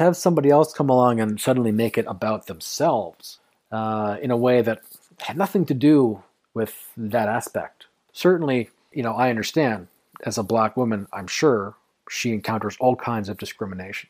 to 0.00 0.04
have 0.04 0.16
somebody 0.16 0.48
else 0.48 0.72
come 0.72 0.88
along 0.88 1.20
and 1.20 1.38
suddenly 1.38 1.70
make 1.70 1.98
it 1.98 2.06
about 2.08 2.46
themselves 2.46 3.38
uh, 3.70 4.16
in 4.22 4.30
a 4.30 4.36
way 4.36 4.62
that 4.62 4.80
had 5.18 5.36
nothing 5.36 5.66
to 5.66 5.74
do 5.74 6.22
with 6.54 6.90
that 6.96 7.28
aspect. 7.28 7.84
Certainly, 8.14 8.70
you 8.92 9.02
know, 9.02 9.12
I 9.12 9.28
understand 9.28 9.88
as 10.24 10.38
a 10.38 10.42
black 10.42 10.74
woman, 10.74 11.06
I'm 11.12 11.26
sure 11.26 11.74
she 12.08 12.32
encounters 12.32 12.78
all 12.80 12.96
kinds 12.96 13.28
of 13.28 13.36
discrimination. 13.36 14.08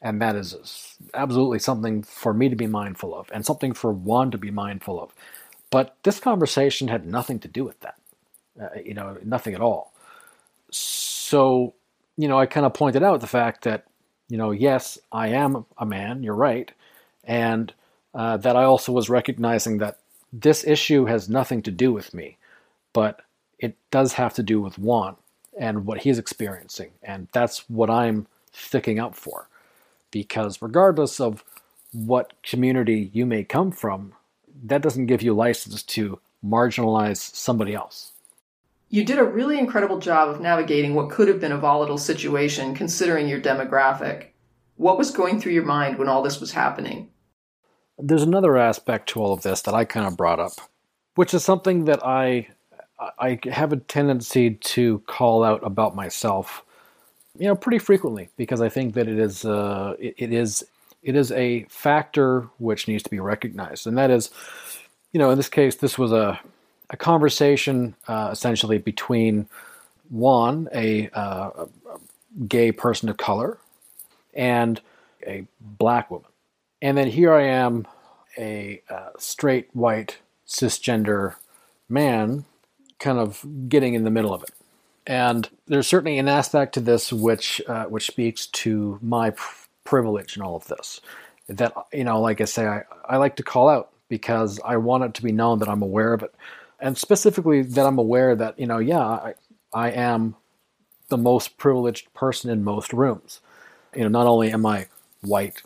And 0.00 0.22
that 0.22 0.36
is 0.36 0.96
absolutely 1.12 1.58
something 1.58 2.04
for 2.04 2.32
me 2.32 2.48
to 2.48 2.56
be 2.56 2.68
mindful 2.68 3.12
of 3.12 3.28
and 3.34 3.44
something 3.44 3.72
for 3.72 3.92
Juan 3.92 4.30
to 4.30 4.38
be 4.38 4.52
mindful 4.52 5.02
of. 5.02 5.12
But 5.70 5.96
this 6.04 6.20
conversation 6.20 6.86
had 6.86 7.04
nothing 7.04 7.40
to 7.40 7.48
do 7.48 7.64
with 7.64 7.80
that. 7.80 7.96
Uh, 8.60 8.78
you 8.84 8.94
know, 8.94 9.18
nothing 9.24 9.54
at 9.54 9.60
all. 9.60 9.92
So, 10.70 11.74
you 12.16 12.28
know, 12.28 12.38
I 12.38 12.46
kind 12.46 12.64
of 12.64 12.74
pointed 12.74 13.02
out 13.02 13.20
the 13.20 13.26
fact 13.26 13.64
that 13.64 13.86
you 14.32 14.38
know, 14.38 14.50
yes, 14.50 14.98
I 15.12 15.28
am 15.28 15.66
a 15.76 15.84
man, 15.84 16.22
you're 16.22 16.34
right. 16.34 16.72
And 17.22 17.70
uh, 18.14 18.38
that 18.38 18.56
I 18.56 18.64
also 18.64 18.90
was 18.90 19.10
recognizing 19.10 19.76
that 19.76 19.98
this 20.32 20.66
issue 20.66 21.04
has 21.04 21.28
nothing 21.28 21.60
to 21.64 21.70
do 21.70 21.92
with 21.92 22.14
me, 22.14 22.38
but 22.94 23.20
it 23.58 23.76
does 23.90 24.14
have 24.14 24.32
to 24.32 24.42
do 24.42 24.58
with 24.58 24.78
Juan 24.78 25.16
and 25.60 25.84
what 25.84 25.98
he's 25.98 26.18
experiencing. 26.18 26.92
And 27.02 27.28
that's 27.32 27.68
what 27.68 27.90
I'm 27.90 28.26
sticking 28.52 28.98
up 28.98 29.14
for. 29.14 29.48
Because 30.10 30.62
regardless 30.62 31.20
of 31.20 31.44
what 31.92 32.32
community 32.42 33.10
you 33.12 33.26
may 33.26 33.44
come 33.44 33.70
from, 33.70 34.14
that 34.64 34.80
doesn't 34.80 35.08
give 35.08 35.20
you 35.20 35.34
license 35.34 35.82
to 35.82 36.18
marginalize 36.42 37.18
somebody 37.18 37.74
else. 37.74 38.11
You 38.92 39.04
did 39.04 39.18
a 39.18 39.24
really 39.24 39.58
incredible 39.58 39.98
job 39.98 40.28
of 40.28 40.40
navigating 40.40 40.94
what 40.94 41.10
could 41.10 41.26
have 41.26 41.40
been 41.40 41.50
a 41.50 41.58
volatile 41.58 41.98
situation 41.98 42.74
considering 42.74 43.26
your 43.26 43.40
demographic. 43.40 44.26
What 44.76 44.98
was 44.98 45.10
going 45.10 45.40
through 45.40 45.54
your 45.54 45.64
mind 45.64 45.98
when 45.98 46.08
all 46.08 46.22
this 46.22 46.40
was 46.40 46.52
happening? 46.52 47.08
There's 47.98 48.22
another 48.22 48.56
aspect 48.56 49.08
to 49.10 49.20
all 49.20 49.32
of 49.32 49.42
this 49.42 49.62
that 49.62 49.74
I 49.74 49.84
kind 49.84 50.06
of 50.06 50.16
brought 50.16 50.38
up, 50.38 50.52
which 51.16 51.34
is 51.34 51.42
something 51.42 51.86
that 51.86 52.04
I 52.06 52.46
I 53.18 53.40
have 53.50 53.72
a 53.72 53.78
tendency 53.78 54.50
to 54.50 55.00
call 55.08 55.42
out 55.42 55.66
about 55.66 55.96
myself 55.96 56.62
you 57.38 57.48
know, 57.48 57.54
pretty 57.54 57.78
frequently 57.78 58.28
because 58.36 58.60
I 58.60 58.68
think 58.68 58.94
that 58.94 59.08
it 59.08 59.18
is 59.18 59.44
uh, 59.44 59.94
it, 59.98 60.14
it 60.18 60.32
is 60.32 60.64
it 61.02 61.16
is 61.16 61.32
a 61.32 61.64
factor 61.64 62.42
which 62.58 62.86
needs 62.86 63.02
to 63.02 63.10
be 63.10 63.20
recognized, 63.20 63.86
and 63.86 63.96
that 63.98 64.10
is, 64.10 64.30
you 65.12 65.18
know, 65.18 65.30
in 65.30 65.36
this 65.36 65.48
case, 65.48 65.76
this 65.76 65.98
was 65.98 66.12
a 66.12 66.38
a 66.92 66.96
conversation 66.96 67.94
uh, 68.06 68.28
essentially 68.30 68.78
between 68.78 69.48
Juan, 70.10 70.68
a, 70.74 71.08
uh, 71.10 71.50
a 71.64 71.98
gay 72.46 72.70
person 72.70 73.08
of 73.08 73.16
color, 73.16 73.58
and 74.34 74.80
a 75.26 75.46
black 75.60 76.10
woman, 76.10 76.28
and 76.80 76.96
then 76.98 77.08
here 77.08 77.32
I 77.32 77.44
am, 77.44 77.86
a 78.36 78.82
uh, 78.88 79.10
straight 79.18 79.68
white 79.72 80.18
cisgender 80.46 81.36
man, 81.88 82.44
kind 82.98 83.18
of 83.18 83.44
getting 83.68 83.94
in 83.94 84.04
the 84.04 84.10
middle 84.10 84.34
of 84.34 84.42
it. 84.42 84.50
And 85.06 85.48
there's 85.66 85.86
certainly 85.86 86.18
an 86.18 86.28
aspect 86.28 86.74
to 86.74 86.80
this 86.80 87.12
which 87.12 87.60
uh, 87.66 87.84
which 87.84 88.06
speaks 88.06 88.46
to 88.48 88.98
my 89.02 89.30
pr- 89.30 89.66
privilege 89.84 90.36
in 90.36 90.42
all 90.42 90.56
of 90.56 90.66
this. 90.68 91.00
That 91.48 91.72
you 91.92 92.04
know, 92.04 92.20
like 92.20 92.40
I 92.40 92.44
say, 92.44 92.66
I, 92.66 92.82
I 93.08 93.16
like 93.16 93.36
to 93.36 93.42
call 93.42 93.68
out 93.68 93.90
because 94.08 94.60
I 94.64 94.76
want 94.76 95.04
it 95.04 95.14
to 95.14 95.22
be 95.22 95.32
known 95.32 95.58
that 95.58 95.68
I'm 95.68 95.82
aware 95.82 96.12
of 96.12 96.22
it, 96.22 96.34
and 96.82 96.98
specifically 96.98 97.62
that 97.62 97.86
I'm 97.86 97.98
aware 97.98 98.36
that 98.36 98.58
you 98.58 98.66
know, 98.66 98.78
yeah, 98.78 99.00
I, 99.00 99.34
I 99.72 99.90
am 99.90 100.36
the 101.08 101.16
most 101.16 101.56
privileged 101.56 102.12
person 102.12 102.50
in 102.50 102.64
most 102.64 102.92
rooms. 102.92 103.40
You 103.94 104.02
know, 104.02 104.08
not 104.08 104.26
only 104.26 104.50
am 104.50 104.66
I 104.66 104.88
white, 105.22 105.62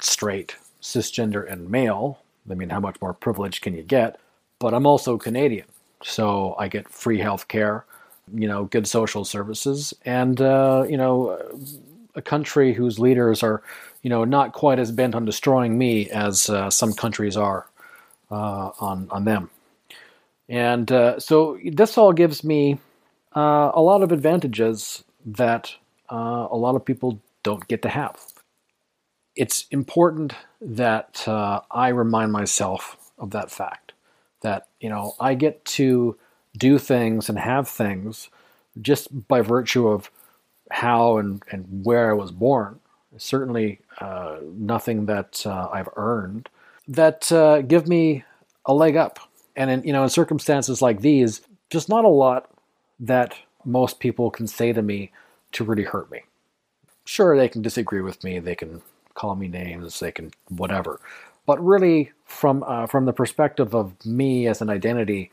straight, 0.00 0.56
cisgender, 0.80 1.50
and 1.50 1.68
male. 1.68 2.20
I 2.50 2.54
mean, 2.54 2.70
how 2.70 2.80
much 2.80 3.00
more 3.00 3.12
privilege 3.12 3.60
can 3.60 3.74
you 3.74 3.82
get? 3.82 4.18
But 4.58 4.74
I'm 4.74 4.86
also 4.86 5.18
Canadian, 5.18 5.66
so 6.02 6.54
I 6.58 6.68
get 6.68 6.88
free 6.88 7.18
health 7.18 7.48
care 7.48 7.84
you 8.34 8.46
know, 8.48 8.64
good 8.64 8.86
social 8.86 9.24
services, 9.24 9.94
and 10.04 10.40
uh, 10.40 10.84
you 10.88 10.96
know, 10.96 11.38
a 12.14 12.22
country 12.22 12.72
whose 12.72 12.98
leaders 12.98 13.42
are, 13.42 13.62
you 14.02 14.10
know, 14.10 14.24
not 14.24 14.52
quite 14.52 14.78
as 14.78 14.92
bent 14.92 15.14
on 15.14 15.24
destroying 15.24 15.76
me 15.76 16.08
as 16.10 16.48
uh, 16.48 16.70
some 16.70 16.92
countries 16.92 17.36
are 17.36 17.66
uh, 18.30 18.70
on 18.80 19.08
on 19.10 19.24
them. 19.24 19.50
And 20.52 20.92
uh, 20.92 21.18
so 21.18 21.58
this 21.64 21.96
all 21.96 22.12
gives 22.12 22.44
me 22.44 22.78
uh, 23.34 23.70
a 23.72 23.80
lot 23.80 24.02
of 24.02 24.12
advantages 24.12 25.02
that 25.24 25.74
uh, 26.12 26.46
a 26.50 26.56
lot 26.56 26.76
of 26.76 26.84
people 26.84 27.18
don't 27.42 27.66
get 27.68 27.80
to 27.82 27.88
have. 27.88 28.20
It's 29.34 29.64
important 29.70 30.34
that 30.60 31.24
I 31.26 31.88
remind 31.88 32.32
myself 32.32 32.98
of 33.18 33.30
that 33.30 33.50
fact 33.50 33.92
that 34.42 34.68
you 34.78 34.90
know 34.90 35.14
I 35.18 35.34
get 35.34 35.64
to 35.64 36.18
do 36.58 36.78
things 36.78 37.30
and 37.30 37.38
have 37.38 37.66
things 37.66 38.28
just 38.82 39.28
by 39.28 39.40
virtue 39.40 39.88
of 39.88 40.10
how 40.70 41.16
and, 41.16 41.42
and 41.50 41.84
where 41.84 42.10
I 42.10 42.14
was 42.14 42.30
born. 42.30 42.78
Certainly 43.16 43.80
uh, 44.00 44.36
nothing 44.42 45.06
that 45.06 45.46
uh, 45.46 45.68
I've 45.72 45.88
earned 45.96 46.50
that 46.88 47.32
uh, 47.32 47.62
give 47.62 47.88
me 47.88 48.24
a 48.66 48.74
leg 48.74 48.96
up. 48.96 49.18
And 49.56 49.70
in, 49.70 49.82
you 49.84 49.92
know, 49.92 50.02
in 50.02 50.08
circumstances 50.08 50.80
like 50.80 51.00
these, 51.00 51.42
just 51.70 51.88
not 51.88 52.04
a 52.04 52.08
lot 52.08 52.50
that 53.00 53.34
most 53.64 54.00
people 54.00 54.30
can 54.30 54.46
say 54.46 54.72
to 54.72 54.82
me 54.82 55.10
to 55.52 55.64
really 55.64 55.84
hurt 55.84 56.10
me. 56.10 56.22
Sure, 57.04 57.36
they 57.36 57.48
can 57.48 57.62
disagree 57.62 58.00
with 58.00 58.22
me. 58.24 58.38
They 58.38 58.54
can 58.54 58.82
call 59.14 59.34
me 59.34 59.48
names. 59.48 60.00
They 60.00 60.12
can 60.12 60.32
whatever. 60.48 61.00
But 61.46 61.62
really, 61.64 62.12
from 62.24 62.62
uh, 62.66 62.86
from 62.86 63.04
the 63.04 63.12
perspective 63.12 63.74
of 63.74 64.04
me 64.06 64.46
as 64.46 64.62
an 64.62 64.70
identity, 64.70 65.30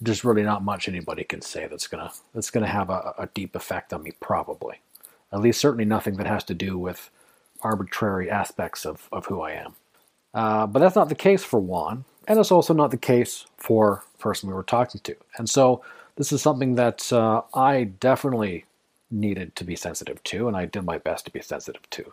there's 0.00 0.24
really 0.24 0.44
not 0.44 0.64
much 0.64 0.88
anybody 0.88 1.24
can 1.24 1.42
say 1.42 1.66
that's 1.66 1.88
gonna 1.88 2.12
that's 2.34 2.50
gonna 2.50 2.68
have 2.68 2.90
a, 2.90 3.14
a 3.18 3.28
deep 3.34 3.56
effect 3.56 3.92
on 3.92 4.04
me. 4.04 4.12
Probably, 4.20 4.76
at 5.32 5.40
least 5.40 5.60
certainly 5.60 5.84
nothing 5.84 6.16
that 6.16 6.26
has 6.26 6.44
to 6.44 6.54
do 6.54 6.78
with 6.78 7.10
arbitrary 7.62 8.30
aspects 8.30 8.86
of, 8.86 9.08
of 9.10 9.26
who 9.26 9.40
I 9.40 9.52
am. 9.52 9.74
Uh, 10.32 10.66
but 10.66 10.78
that's 10.78 10.96
not 10.96 11.08
the 11.08 11.14
case 11.14 11.42
for 11.42 11.58
Juan, 11.58 12.04
and 12.28 12.40
it's 12.40 12.52
also 12.52 12.74
not 12.74 12.92
the 12.92 12.98
case 12.98 13.46
for 13.58 14.04
the 14.14 14.18
person 14.18 14.48
we 14.50 14.56
were 14.56 14.64
talking 14.64 15.02
to. 15.02 15.16
And 15.38 15.50
so 15.50 15.84
this 16.16 16.32
is 16.32 16.42
something 16.42 16.76
that 16.76 17.12
uh, 17.12 17.42
I 17.54 17.84
definitely 17.84 18.66
needed 19.10 19.56
to 19.56 19.64
be 19.64 19.76
sensitive 19.76 20.22
to, 20.24 20.48
and 20.48 20.56
I 20.56 20.66
did 20.66 20.84
my 20.84 20.98
best 20.98 21.26
to 21.26 21.32
be 21.32 21.42
sensitive 21.42 21.90
to. 21.90 22.12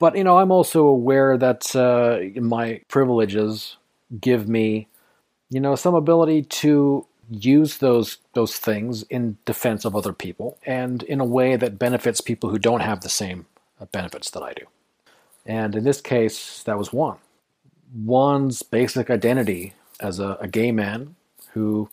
But 0.00 0.16
you 0.16 0.24
know, 0.24 0.38
I'm 0.38 0.52
also 0.52 0.86
aware 0.86 1.38
that 1.38 1.76
uh, 1.76 2.20
my 2.40 2.82
privileges 2.88 3.78
give 4.20 4.48
me 4.48 4.88
you 5.50 5.60
know, 5.60 5.76
some 5.76 5.94
ability 5.94 6.42
to 6.42 7.06
use 7.30 7.78
those 7.78 8.18
those 8.34 8.56
things 8.56 9.04
in 9.04 9.38
defense 9.46 9.84
of 9.84 9.96
other 9.96 10.12
people 10.14 10.58
and 10.64 11.02
in 11.04 11.20
a 11.20 11.24
way 11.26 11.56
that 11.56 11.78
benefits 11.78 12.22
people 12.22 12.50
who 12.50 12.58
don't 12.58 12.80
have 12.80 13.02
the 13.02 13.08
same 13.10 13.46
uh, 13.80 13.86
benefits 13.86 14.30
that 14.30 14.42
I 14.42 14.54
do. 14.54 14.64
And 15.46 15.76
in 15.76 15.84
this 15.84 16.00
case, 16.00 16.62
that 16.64 16.78
was 16.78 16.92
Juan. 16.92 17.18
Juan's 17.94 18.62
basic 18.62 19.10
identity 19.10 19.74
as 20.00 20.18
a, 20.18 20.36
a 20.40 20.48
gay 20.48 20.72
man 20.72 21.16
who 21.52 21.90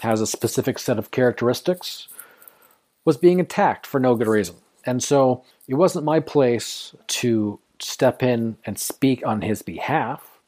has 0.00 0.20
a 0.20 0.26
specific 0.26 0.78
set 0.78 0.98
of 0.98 1.10
characteristics 1.10 2.08
was 3.04 3.16
being 3.16 3.40
attacked 3.40 3.86
for 3.86 3.98
no 3.98 4.14
good 4.14 4.28
reason. 4.28 4.56
And 4.84 5.02
so 5.02 5.44
it 5.66 5.74
wasn't 5.74 6.04
my 6.04 6.20
place 6.20 6.94
to 7.08 7.58
step 7.80 8.22
in 8.22 8.56
and 8.64 8.78
speak 8.78 9.26
on 9.26 9.42
his 9.42 9.62
behalf 9.62 10.40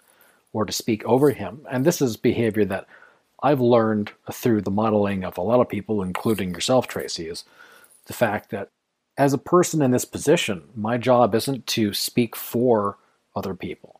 or 0.52 0.64
to 0.64 0.72
speak 0.72 1.04
over 1.04 1.30
him. 1.30 1.66
And 1.70 1.84
this 1.84 2.02
is 2.02 2.16
behavior 2.16 2.64
that 2.66 2.86
I've 3.42 3.60
learned 3.60 4.12
through 4.32 4.62
the 4.62 4.70
modeling 4.70 5.24
of 5.24 5.38
a 5.38 5.42
lot 5.42 5.60
of 5.60 5.68
people, 5.68 6.02
including 6.02 6.50
yourself, 6.52 6.86
Tracie, 6.86 7.28
is 7.28 7.44
the 8.06 8.12
fact 8.12 8.50
that 8.50 8.70
as 9.16 9.32
a 9.32 9.38
person 9.38 9.82
in 9.82 9.90
this 9.90 10.04
position, 10.04 10.64
my 10.74 10.98
job 10.98 11.34
isn't 11.34 11.66
to 11.68 11.92
speak 11.92 12.36
for 12.36 12.98
other 13.36 13.54
people, 13.54 13.99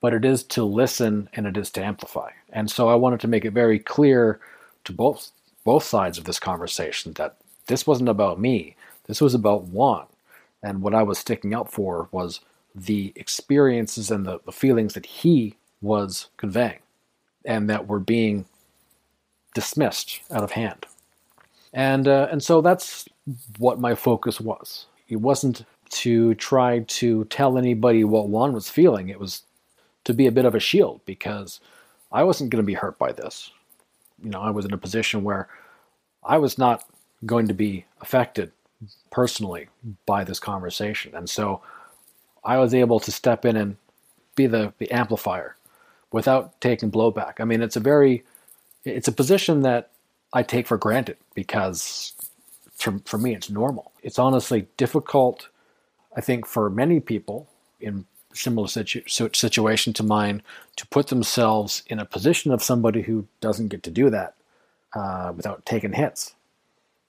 but 0.00 0.14
it 0.14 0.24
is 0.24 0.42
to 0.44 0.64
listen 0.64 1.28
and 1.32 1.46
it 1.46 1.56
is 1.56 1.70
to 1.70 1.84
amplify. 1.84 2.30
And 2.50 2.70
so 2.70 2.88
I 2.88 2.94
wanted 2.94 3.20
to 3.20 3.28
make 3.28 3.44
it 3.44 3.52
very 3.52 3.78
clear 3.78 4.40
to 4.84 4.92
both 4.92 5.30
both 5.64 5.84
sides 5.84 6.16
of 6.16 6.24
this 6.24 6.38
conversation 6.38 7.12
that 7.14 7.36
this 7.66 7.86
wasn't 7.86 8.08
about 8.08 8.40
me. 8.40 8.74
This 9.06 9.20
was 9.20 9.34
about 9.34 9.64
Juan. 9.64 10.06
And 10.62 10.80
what 10.82 10.94
I 10.94 11.02
was 11.02 11.18
sticking 11.18 11.54
up 11.54 11.70
for 11.70 12.08
was 12.10 12.40
the 12.74 13.12
experiences 13.16 14.10
and 14.10 14.24
the, 14.24 14.40
the 14.46 14.52
feelings 14.52 14.94
that 14.94 15.04
he 15.04 15.56
was 15.82 16.28
conveying 16.36 16.78
and 17.44 17.68
that 17.68 17.86
were 17.86 18.00
being 18.00 18.46
dismissed 19.54 20.20
out 20.30 20.42
of 20.42 20.52
hand. 20.52 20.86
And, 21.72 22.08
uh, 22.08 22.28
and 22.30 22.42
so 22.42 22.60
that's 22.60 23.06
what 23.58 23.80
my 23.80 23.94
focus 23.94 24.40
was. 24.40 24.86
It 25.08 25.16
wasn't 25.16 25.64
to 25.90 26.34
try 26.36 26.80
to 26.80 27.24
tell 27.26 27.58
anybody 27.58 28.04
what 28.04 28.28
Juan 28.28 28.52
was 28.52 28.70
feeling, 28.70 29.08
it 29.08 29.20
was 29.20 29.42
to 30.04 30.14
be 30.14 30.26
a 30.26 30.32
bit 30.32 30.44
of 30.44 30.54
a 30.54 30.60
shield 30.60 31.00
because 31.04 31.60
I 32.10 32.22
wasn't 32.22 32.50
going 32.50 32.62
to 32.62 32.66
be 32.66 32.74
hurt 32.74 32.98
by 32.98 33.12
this. 33.12 33.50
You 34.22 34.30
know, 34.30 34.40
I 34.40 34.50
was 34.50 34.64
in 34.64 34.72
a 34.72 34.78
position 34.78 35.22
where 35.22 35.48
I 36.24 36.38
was 36.38 36.58
not 36.58 36.84
going 37.24 37.48
to 37.48 37.54
be 37.54 37.84
affected 38.00 38.52
personally 39.10 39.68
by 40.06 40.24
this 40.24 40.38
conversation. 40.38 41.14
And 41.14 41.28
so 41.28 41.62
I 42.44 42.58
was 42.58 42.74
able 42.74 43.00
to 43.00 43.12
step 43.12 43.44
in 43.44 43.56
and 43.56 43.76
be 44.36 44.46
the, 44.46 44.72
the 44.78 44.90
amplifier 44.90 45.56
without 46.12 46.60
taking 46.60 46.90
blowback. 46.90 47.34
I 47.40 47.44
mean, 47.44 47.60
it's 47.60 47.76
a 47.76 47.80
very, 47.80 48.24
it's 48.84 49.08
a 49.08 49.12
position 49.12 49.62
that 49.62 49.90
I 50.32 50.42
take 50.42 50.66
for 50.66 50.76
granted 50.76 51.16
because 51.34 52.12
for, 52.74 53.00
for 53.04 53.18
me, 53.18 53.34
it's 53.34 53.50
normal. 53.50 53.92
It's 54.02 54.18
honestly 54.18 54.66
difficult, 54.76 55.48
I 56.16 56.20
think, 56.20 56.46
for 56.46 56.70
many 56.70 57.00
people 57.00 57.48
in 57.80 58.06
similar 58.38 58.68
situ- 58.68 59.02
situation 59.06 59.92
to 59.94 60.02
mine 60.02 60.42
to 60.76 60.86
put 60.86 61.08
themselves 61.08 61.82
in 61.86 61.98
a 61.98 62.04
position 62.04 62.52
of 62.52 62.62
somebody 62.62 63.02
who 63.02 63.26
doesn't 63.40 63.68
get 63.68 63.82
to 63.84 63.90
do 63.90 64.10
that 64.10 64.34
uh, 64.94 65.32
without 65.36 65.66
taking 65.66 65.92
hits 65.92 66.34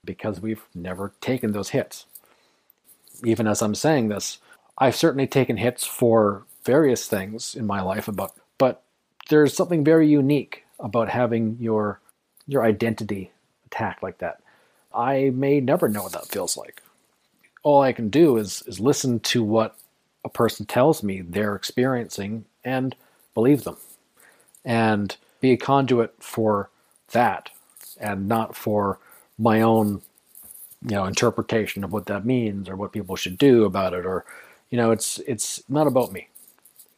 because 0.06 0.42
we've 0.42 0.66
never 0.74 1.14
taken 1.22 1.52
those 1.52 1.70
hits. 1.70 2.06
Even 3.24 3.48
as 3.48 3.62
I'm 3.62 3.76
saying 3.76 4.10
this, 4.10 4.40
I've 4.78 4.96
certainly 4.96 5.28
taken 5.28 5.58
hits 5.58 5.86
for 5.86 6.46
various 6.66 7.08
things 7.08 7.56
in 7.56 7.66
my 7.66 7.82
life 7.82 8.08
about 8.08 8.34
but 8.58 8.84
there's 9.30 9.56
something 9.56 9.84
very 9.84 10.08
unique 10.08 10.66
about 10.80 11.10
having 11.10 11.58
your 11.60 12.00
your 12.48 12.64
identity 12.64 13.32
attacked 13.66 14.04
like 14.04 14.20
that. 14.20 14.42
I 14.94 15.32
may 15.34 15.60
never 15.60 15.88
know 15.88 16.04
what 16.04 16.14
that 16.14 16.28
feels 16.28 16.58
like. 16.58 16.82
All 17.64 17.82
I 17.82 17.94
can 17.94 18.10
do 18.10 18.38
is 18.38 18.64
is 18.68 18.80
listen 18.80 19.20
to 19.22 19.44
what 19.44 19.76
a 20.24 20.30
person 20.30 20.66
tells 20.66 21.04
me 21.04 21.22
they're 21.22 21.56
experiencing 21.56 22.46
and 22.64 22.96
believe 23.34 23.64
them. 23.64 23.78
And 24.66 25.16
be 25.42 25.52
a 25.52 25.58
conduit 25.58 26.14
for 26.20 26.70
that 27.12 27.50
and 28.00 28.28
not 28.28 28.56
for 28.56 29.00
my 29.38 29.62
own 29.62 30.02
you 30.84 30.92
know 30.96 31.06
interpretation 31.06 31.84
of 31.84 31.92
what 31.92 32.06
that 32.06 32.26
means 32.26 32.70
or 32.70 32.76
what 32.76 32.92
people 32.92 33.16
should 33.16 33.38
do 33.38 33.66
about 33.66 33.94
it 33.94 34.06
or 34.06 34.26
you 34.70 34.78
know 34.78 34.92
it's 34.92 35.20
it's 35.20 35.62
not 35.70 35.88
about 35.88 36.12
me 36.12 36.28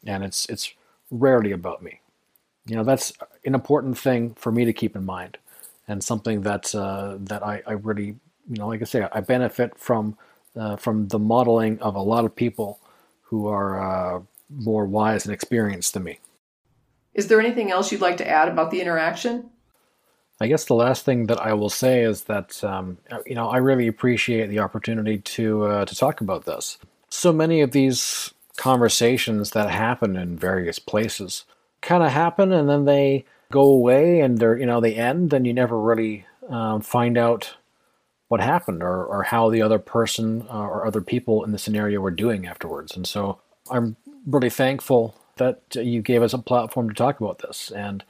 and 0.06 0.22
it's 0.22 0.46
it's 0.48 0.72
rarely 1.10 1.52
about 1.52 1.82
me 1.82 2.00
you 2.66 2.76
know 2.76 2.84
that's 2.84 3.12
an 3.44 3.54
important 3.54 3.96
thing 3.98 4.34
for 4.34 4.52
me 4.52 4.64
to 4.64 4.72
keep 4.72 4.94
in 4.94 5.04
mind 5.04 5.36
and 5.88 6.02
something 6.04 6.42
that 6.42 6.74
uh, 6.74 7.16
that 7.18 7.44
I, 7.44 7.62
I 7.66 7.72
really 7.72 8.16
you 8.48 8.56
know, 8.58 8.68
like 8.68 8.82
I 8.82 8.84
say, 8.84 9.06
I 9.12 9.20
benefit 9.20 9.78
from 9.78 10.16
uh, 10.56 10.76
from 10.76 11.08
the 11.08 11.18
modeling 11.18 11.78
of 11.80 11.94
a 11.94 12.02
lot 12.02 12.24
of 12.24 12.36
people 12.36 12.78
who 13.32 13.48
are 13.48 13.80
uh, 13.80 14.20
more 14.50 14.84
wise 14.84 15.24
and 15.24 15.32
experienced 15.32 15.94
than 15.94 16.04
me. 16.04 16.20
Is 17.14 17.28
there 17.28 17.40
anything 17.40 17.70
else 17.70 17.90
you'd 17.90 18.02
like 18.02 18.18
to 18.18 18.28
add 18.28 18.46
about 18.46 18.70
the 18.70 18.82
interaction? 18.82 19.48
I 20.38 20.48
guess 20.48 20.66
the 20.66 20.74
last 20.74 21.06
thing 21.06 21.28
that 21.28 21.40
I 21.40 21.54
will 21.54 21.70
say 21.70 22.02
is 22.02 22.24
that 22.24 22.62
um, 22.62 22.98
you 23.24 23.34
know 23.34 23.48
I 23.48 23.56
really 23.56 23.86
appreciate 23.86 24.48
the 24.48 24.58
opportunity 24.58 25.16
to 25.18 25.64
uh, 25.64 25.84
to 25.86 25.96
talk 25.96 26.20
about 26.20 26.44
this. 26.44 26.76
So 27.08 27.32
many 27.32 27.62
of 27.62 27.70
these 27.70 28.34
conversations 28.58 29.52
that 29.52 29.70
happen 29.70 30.14
in 30.14 30.36
various 30.36 30.78
places 30.78 31.46
kind 31.80 32.02
of 32.02 32.10
happen 32.10 32.52
and 32.52 32.68
then 32.68 32.84
they 32.84 33.24
go 33.50 33.62
away 33.62 34.20
and 34.20 34.36
they're 34.36 34.58
you 34.58 34.66
know 34.66 34.82
they 34.82 34.94
end 34.94 35.32
and 35.32 35.46
you 35.46 35.54
never 35.54 35.80
really 35.80 36.26
um, 36.50 36.82
find 36.82 37.16
out 37.16 37.54
what 38.32 38.40
happened 38.40 38.82
or, 38.82 39.04
or 39.04 39.24
how 39.24 39.50
the 39.50 39.60
other 39.60 39.78
person 39.78 40.46
uh, 40.48 40.66
or 40.66 40.86
other 40.86 41.02
people 41.02 41.44
in 41.44 41.52
the 41.52 41.58
scenario 41.58 42.00
were 42.00 42.10
doing 42.10 42.46
afterwards. 42.46 42.96
And 42.96 43.06
so 43.06 43.38
I'm 43.70 43.94
really 44.26 44.48
thankful 44.48 45.14
that 45.36 45.60
you 45.74 46.00
gave 46.00 46.22
us 46.22 46.32
a 46.32 46.38
platform 46.38 46.88
to 46.88 46.94
talk 46.94 47.20
about 47.20 47.40
this. 47.40 47.70
And, 47.72 48.02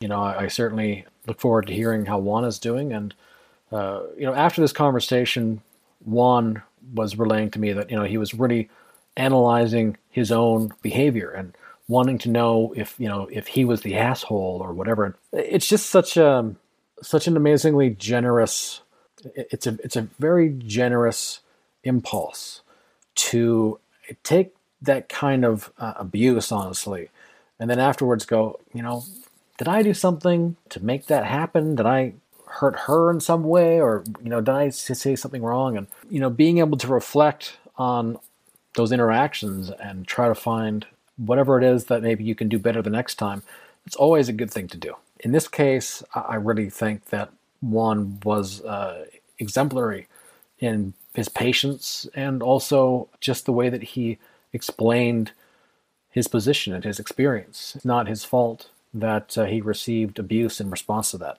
you 0.00 0.08
know, 0.08 0.22
I, 0.22 0.44
I 0.44 0.48
certainly 0.48 1.04
look 1.26 1.38
forward 1.40 1.66
to 1.66 1.74
hearing 1.74 2.06
how 2.06 2.18
Juan 2.18 2.46
is 2.46 2.58
doing. 2.58 2.94
And, 2.94 3.12
uh, 3.70 4.00
you 4.16 4.24
know, 4.24 4.32
after 4.32 4.62
this 4.62 4.72
conversation, 4.72 5.60
Juan 6.06 6.62
was 6.94 7.18
relaying 7.18 7.50
to 7.50 7.58
me 7.58 7.74
that, 7.74 7.90
you 7.90 7.96
know, 7.98 8.04
he 8.04 8.16
was 8.16 8.32
really 8.32 8.70
analyzing 9.14 9.98
his 10.08 10.32
own 10.32 10.72
behavior 10.80 11.28
and 11.30 11.54
wanting 11.86 12.16
to 12.20 12.30
know 12.30 12.72
if, 12.74 12.94
you 12.98 13.08
know, 13.10 13.28
if 13.30 13.46
he 13.46 13.66
was 13.66 13.82
the 13.82 13.96
asshole 13.96 14.58
or 14.62 14.72
whatever. 14.72 15.18
It's 15.34 15.68
just 15.68 15.90
such 15.90 16.16
a, 16.16 16.54
such 17.02 17.26
an 17.26 17.36
amazingly 17.36 17.90
generous 17.90 18.80
it's 19.24 19.66
a 19.66 19.78
it's 19.82 19.96
a 19.96 20.08
very 20.18 20.50
generous 20.50 21.40
impulse 21.84 22.62
to 23.14 23.78
take 24.22 24.54
that 24.82 25.08
kind 25.08 25.44
of 25.44 25.72
uh, 25.78 25.94
abuse 25.96 26.52
honestly 26.52 27.08
and 27.58 27.70
then 27.70 27.78
afterwards 27.78 28.24
go 28.24 28.60
you 28.74 28.82
know 28.82 29.02
did 29.58 29.68
i 29.68 29.82
do 29.82 29.94
something 29.94 30.56
to 30.68 30.84
make 30.84 31.06
that 31.06 31.24
happen? 31.24 31.74
Did 31.74 31.86
i 31.86 32.14
hurt 32.46 32.76
her 32.80 33.10
in 33.10 33.20
some 33.20 33.44
way? 33.44 33.80
Or 33.80 34.04
you 34.22 34.28
know 34.28 34.40
did 34.40 34.54
i 34.54 34.68
say 34.68 35.16
something 35.16 35.42
wrong? 35.42 35.76
And 35.76 35.86
you 36.10 36.20
know 36.20 36.30
being 36.30 36.58
able 36.58 36.78
to 36.78 36.88
reflect 36.88 37.56
on 37.76 38.18
those 38.74 38.92
interactions 38.92 39.70
and 39.70 40.06
try 40.06 40.28
to 40.28 40.34
find 40.34 40.86
whatever 41.16 41.58
it 41.58 41.64
is 41.64 41.86
that 41.86 42.02
maybe 42.02 42.24
you 42.24 42.34
can 42.34 42.48
do 42.48 42.58
better 42.58 42.82
the 42.82 42.90
next 42.90 43.14
time 43.14 43.42
it's 43.86 43.96
always 43.96 44.28
a 44.28 44.32
good 44.32 44.50
thing 44.50 44.68
to 44.68 44.76
do. 44.76 44.94
In 45.20 45.32
this 45.32 45.48
case 45.48 46.02
i 46.14 46.34
really 46.34 46.70
think 46.70 47.06
that 47.06 47.30
Juan 47.70 48.20
was 48.24 48.62
uh, 48.64 49.06
exemplary 49.38 50.08
in 50.58 50.94
his 51.14 51.28
patience 51.28 52.06
and 52.14 52.42
also 52.42 53.08
just 53.20 53.46
the 53.46 53.52
way 53.52 53.68
that 53.68 53.82
he 53.82 54.18
explained 54.52 55.32
his 56.10 56.28
position 56.28 56.72
and 56.72 56.84
his 56.84 56.98
experience. 56.98 57.74
It's 57.76 57.84
not 57.84 58.08
his 58.08 58.24
fault 58.24 58.70
that 58.94 59.36
uh, 59.36 59.44
he 59.44 59.60
received 59.60 60.18
abuse 60.18 60.60
in 60.60 60.70
response 60.70 61.10
to 61.10 61.18
that. 61.18 61.38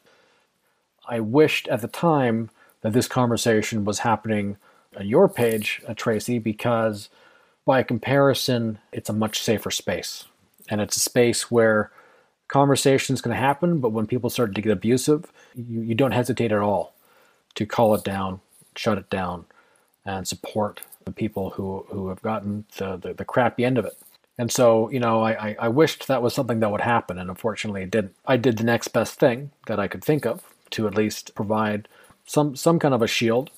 I 1.08 1.20
wished 1.20 1.68
at 1.70 1.82
the 1.82 1.88
time 1.88 2.50
that 2.82 2.94
this 2.94 3.08
conversation 3.08 3.86
was 3.86 4.00
happening 4.00 4.58
on 4.98 5.08
your 5.08 5.28
page, 5.28 5.82
uh, 5.88 5.94
Tracie, 5.96 6.40
because 6.40 7.10
by 7.66 7.84
comparison, 7.84 8.80
it's 8.92 9.10
a 9.10 9.13
much 9.13 9.42
safer 9.42 9.72
space. 9.72 10.26
And 10.70 10.82
it's 10.82 10.98
a 10.98 11.02
space 11.02 11.50
where 11.50 11.92
conversations 12.48 13.22
to 13.22 13.34
happen, 13.34 13.80
but 13.80 13.92
when 13.92 14.08
people 14.08 14.30
start 14.30 14.56
to 14.56 14.62
get 14.62 14.72
abusive, 14.72 15.32
you, 15.56 15.82
you 15.82 15.96
don't 15.96 16.12
hesitate 16.12 16.52
at 16.52 16.60
all 16.60 16.94
to 17.56 17.66
call 17.66 17.96
it 17.96 18.04
down, 18.04 18.40
shut 18.76 18.98
it 18.98 19.10
down, 19.10 19.46
and 20.06 20.28
support 20.28 20.82
the 21.06 21.12
people 21.12 21.52
who, 21.52 21.86
who 21.90 22.10
have 22.10 22.22
gotten 22.22 22.66
the, 22.78 22.98
the, 22.98 23.14
the 23.14 23.26
crappy 23.26 23.66
end 23.66 23.78
of 23.78 23.86
it. 23.86 23.98
And 24.38 24.52
so, 24.52 24.90
you 24.92 25.00
know, 25.00 25.24
I, 25.24 25.56
I 25.60 25.68
wished 25.68 26.08
that 26.08 26.22
was 26.22 26.34
something 26.34 26.60
that 26.60 26.72
would 26.72 26.82
happen, 26.82 27.18
and 27.18 27.30
unfortunately 27.30 27.82
it 27.82 27.92
didn't. 27.92 28.16
I 28.26 28.38
did 28.38 28.58
the 28.58 28.64
next 28.64 28.90
best 28.90 29.20
thing 29.20 29.52
that 29.66 29.80
I 29.80 29.88
could 29.88 30.04
think 30.04 30.26
of 30.26 30.44
to 30.72 30.88
at 30.88 30.96
least 30.96 31.34
provide 31.34 31.88
some 32.26 32.56
some 32.56 32.78
kind 32.78 32.94
of 32.94 33.02
a 33.02 33.08
shield. 33.08 33.50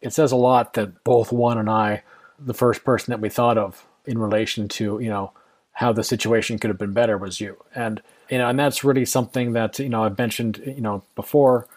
It 0.00 0.12
says 0.12 0.30
a 0.30 0.36
lot 0.36 0.74
that 0.74 1.02
both 1.02 1.32
Juan 1.32 1.58
and 1.58 1.68
I, 1.68 2.04
the 2.38 2.54
first 2.54 2.84
person 2.84 3.10
that 3.10 3.20
we 3.20 3.28
thought 3.28 3.58
of 3.58 3.84
in 4.06 4.18
relation 4.18 4.68
to, 4.68 5.00
you 5.00 5.08
know, 5.08 5.32
how 5.78 5.92
the 5.92 6.02
situation 6.02 6.58
could 6.58 6.70
have 6.70 6.78
been 6.78 6.92
better 6.92 7.16
was 7.16 7.40
you. 7.40 7.56
And 7.72 8.02
you 8.28 8.36
know, 8.38 8.48
and 8.48 8.58
that's 8.58 8.82
really 8.82 9.04
something 9.04 9.52
that, 9.52 9.78
you 9.78 9.88
know, 9.88 10.02
I've 10.02 10.18
mentioned, 10.18 10.60
you 10.66 10.80
know, 10.80 11.04
before 11.14 11.68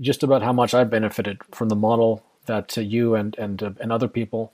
just 0.00 0.24
about 0.24 0.42
how 0.42 0.52
much 0.52 0.74
I've 0.74 0.90
benefited 0.90 1.38
from 1.52 1.68
the 1.68 1.76
model 1.76 2.24
that 2.46 2.76
uh, 2.76 2.80
you 2.80 3.14
and 3.14 3.38
and 3.38 3.62
uh, 3.62 3.70
and 3.80 3.92
other 3.92 4.08
people 4.08 4.52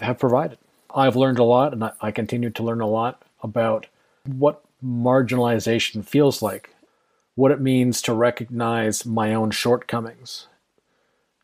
have 0.00 0.20
provided. 0.20 0.58
I've 0.94 1.16
learned 1.16 1.40
a 1.40 1.44
lot, 1.44 1.72
and 1.72 1.82
I, 1.82 1.92
I 2.00 2.10
continue 2.12 2.50
to 2.50 2.62
learn 2.62 2.80
a 2.80 2.86
lot 2.86 3.24
about 3.42 3.86
what 4.24 4.62
marginalization 4.80 6.04
feels 6.04 6.42
like, 6.42 6.70
what 7.34 7.50
it 7.50 7.60
means 7.60 8.00
to 8.02 8.14
recognize 8.14 9.04
my 9.04 9.34
own 9.34 9.50
shortcomings, 9.50 10.46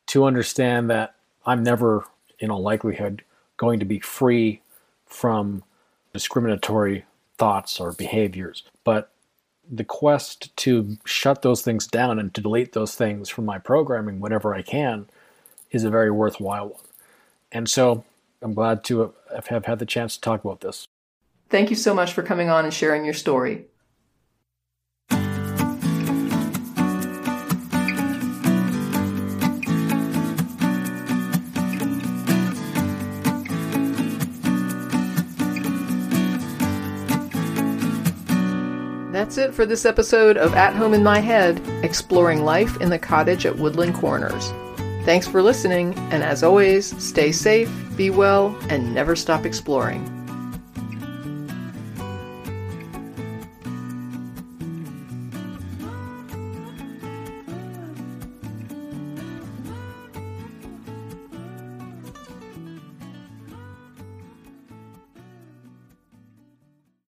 to 0.07 0.25
understand 0.25 0.88
that 0.90 1.16
I'm 1.45 1.64
never, 1.64 2.05
in 2.38 2.53
all 2.53 2.62
likelihood, 2.62 3.25
going 3.57 3.81
to 3.81 3.85
be 3.85 3.99
free 3.99 4.62
from 5.07 5.64
discriminatory 6.12 7.05
thoughts 7.38 7.81
or 7.81 7.92
behaviors, 7.92 8.64
but 8.85 9.12
the 9.70 9.85
quest 9.85 10.55
to 10.59 10.96
shut 11.05 11.42
those 11.42 11.62
things 11.62 11.87
down 11.87 12.18
and 12.18 12.35
to 12.35 12.40
delete 12.40 12.73
those 12.73 12.94
things 12.94 13.29
from 13.29 13.44
my 13.44 13.59
programming 13.59 14.20
whenever 14.20 14.55
I 14.55 14.62
can 14.62 15.07
is 15.70 15.85
a 15.85 15.90
very 15.90 16.11
worthwhile 16.11 16.70
one. 16.70 16.83
And 17.53 17.68
so 17.68 18.05
I'm 18.42 18.55
glad 18.55 18.83
to 18.85 19.14
have 19.35 19.64
had 19.64 19.79
the 19.79 19.87
chance 19.87 20.16
to 20.16 20.20
talk 20.20 20.44
about 20.44 20.61
this. 20.61 20.87
Thank 21.49 21.70
you 21.70 21.77
so 21.77 21.94
much 21.94 22.12
for 22.12 22.23
coming 22.23 22.51
on 22.51 22.64
and 22.64 22.75
sharing 22.75 23.05
your 23.05 23.14
story. 23.14 23.66
That's 39.21 39.37
it 39.37 39.53
for 39.53 39.67
this 39.67 39.85
episode 39.85 40.39
of 40.39 40.55
At 40.55 40.75
Home 40.75 40.95
in 40.95 41.03
My 41.03 41.19
Head, 41.19 41.61
exploring 41.85 42.43
life 42.43 42.81
in 42.81 42.89
the 42.89 42.99
cottage 42.99 43.45
at 43.45 43.59
Woodland 43.59 43.95
Corners. 43.95 44.51
Thanks 45.05 45.27
for 45.29 45.43
listening, 45.43 45.93
and 46.11 46.23
as 46.23 46.43
always, 46.43 46.97
stay 46.97 47.31
safe, 47.31 47.71
be 47.97 48.09
well, 48.09 48.57
and 48.71 48.95
never 48.95 49.15
stop 49.15 49.45
exploring. 49.45 50.20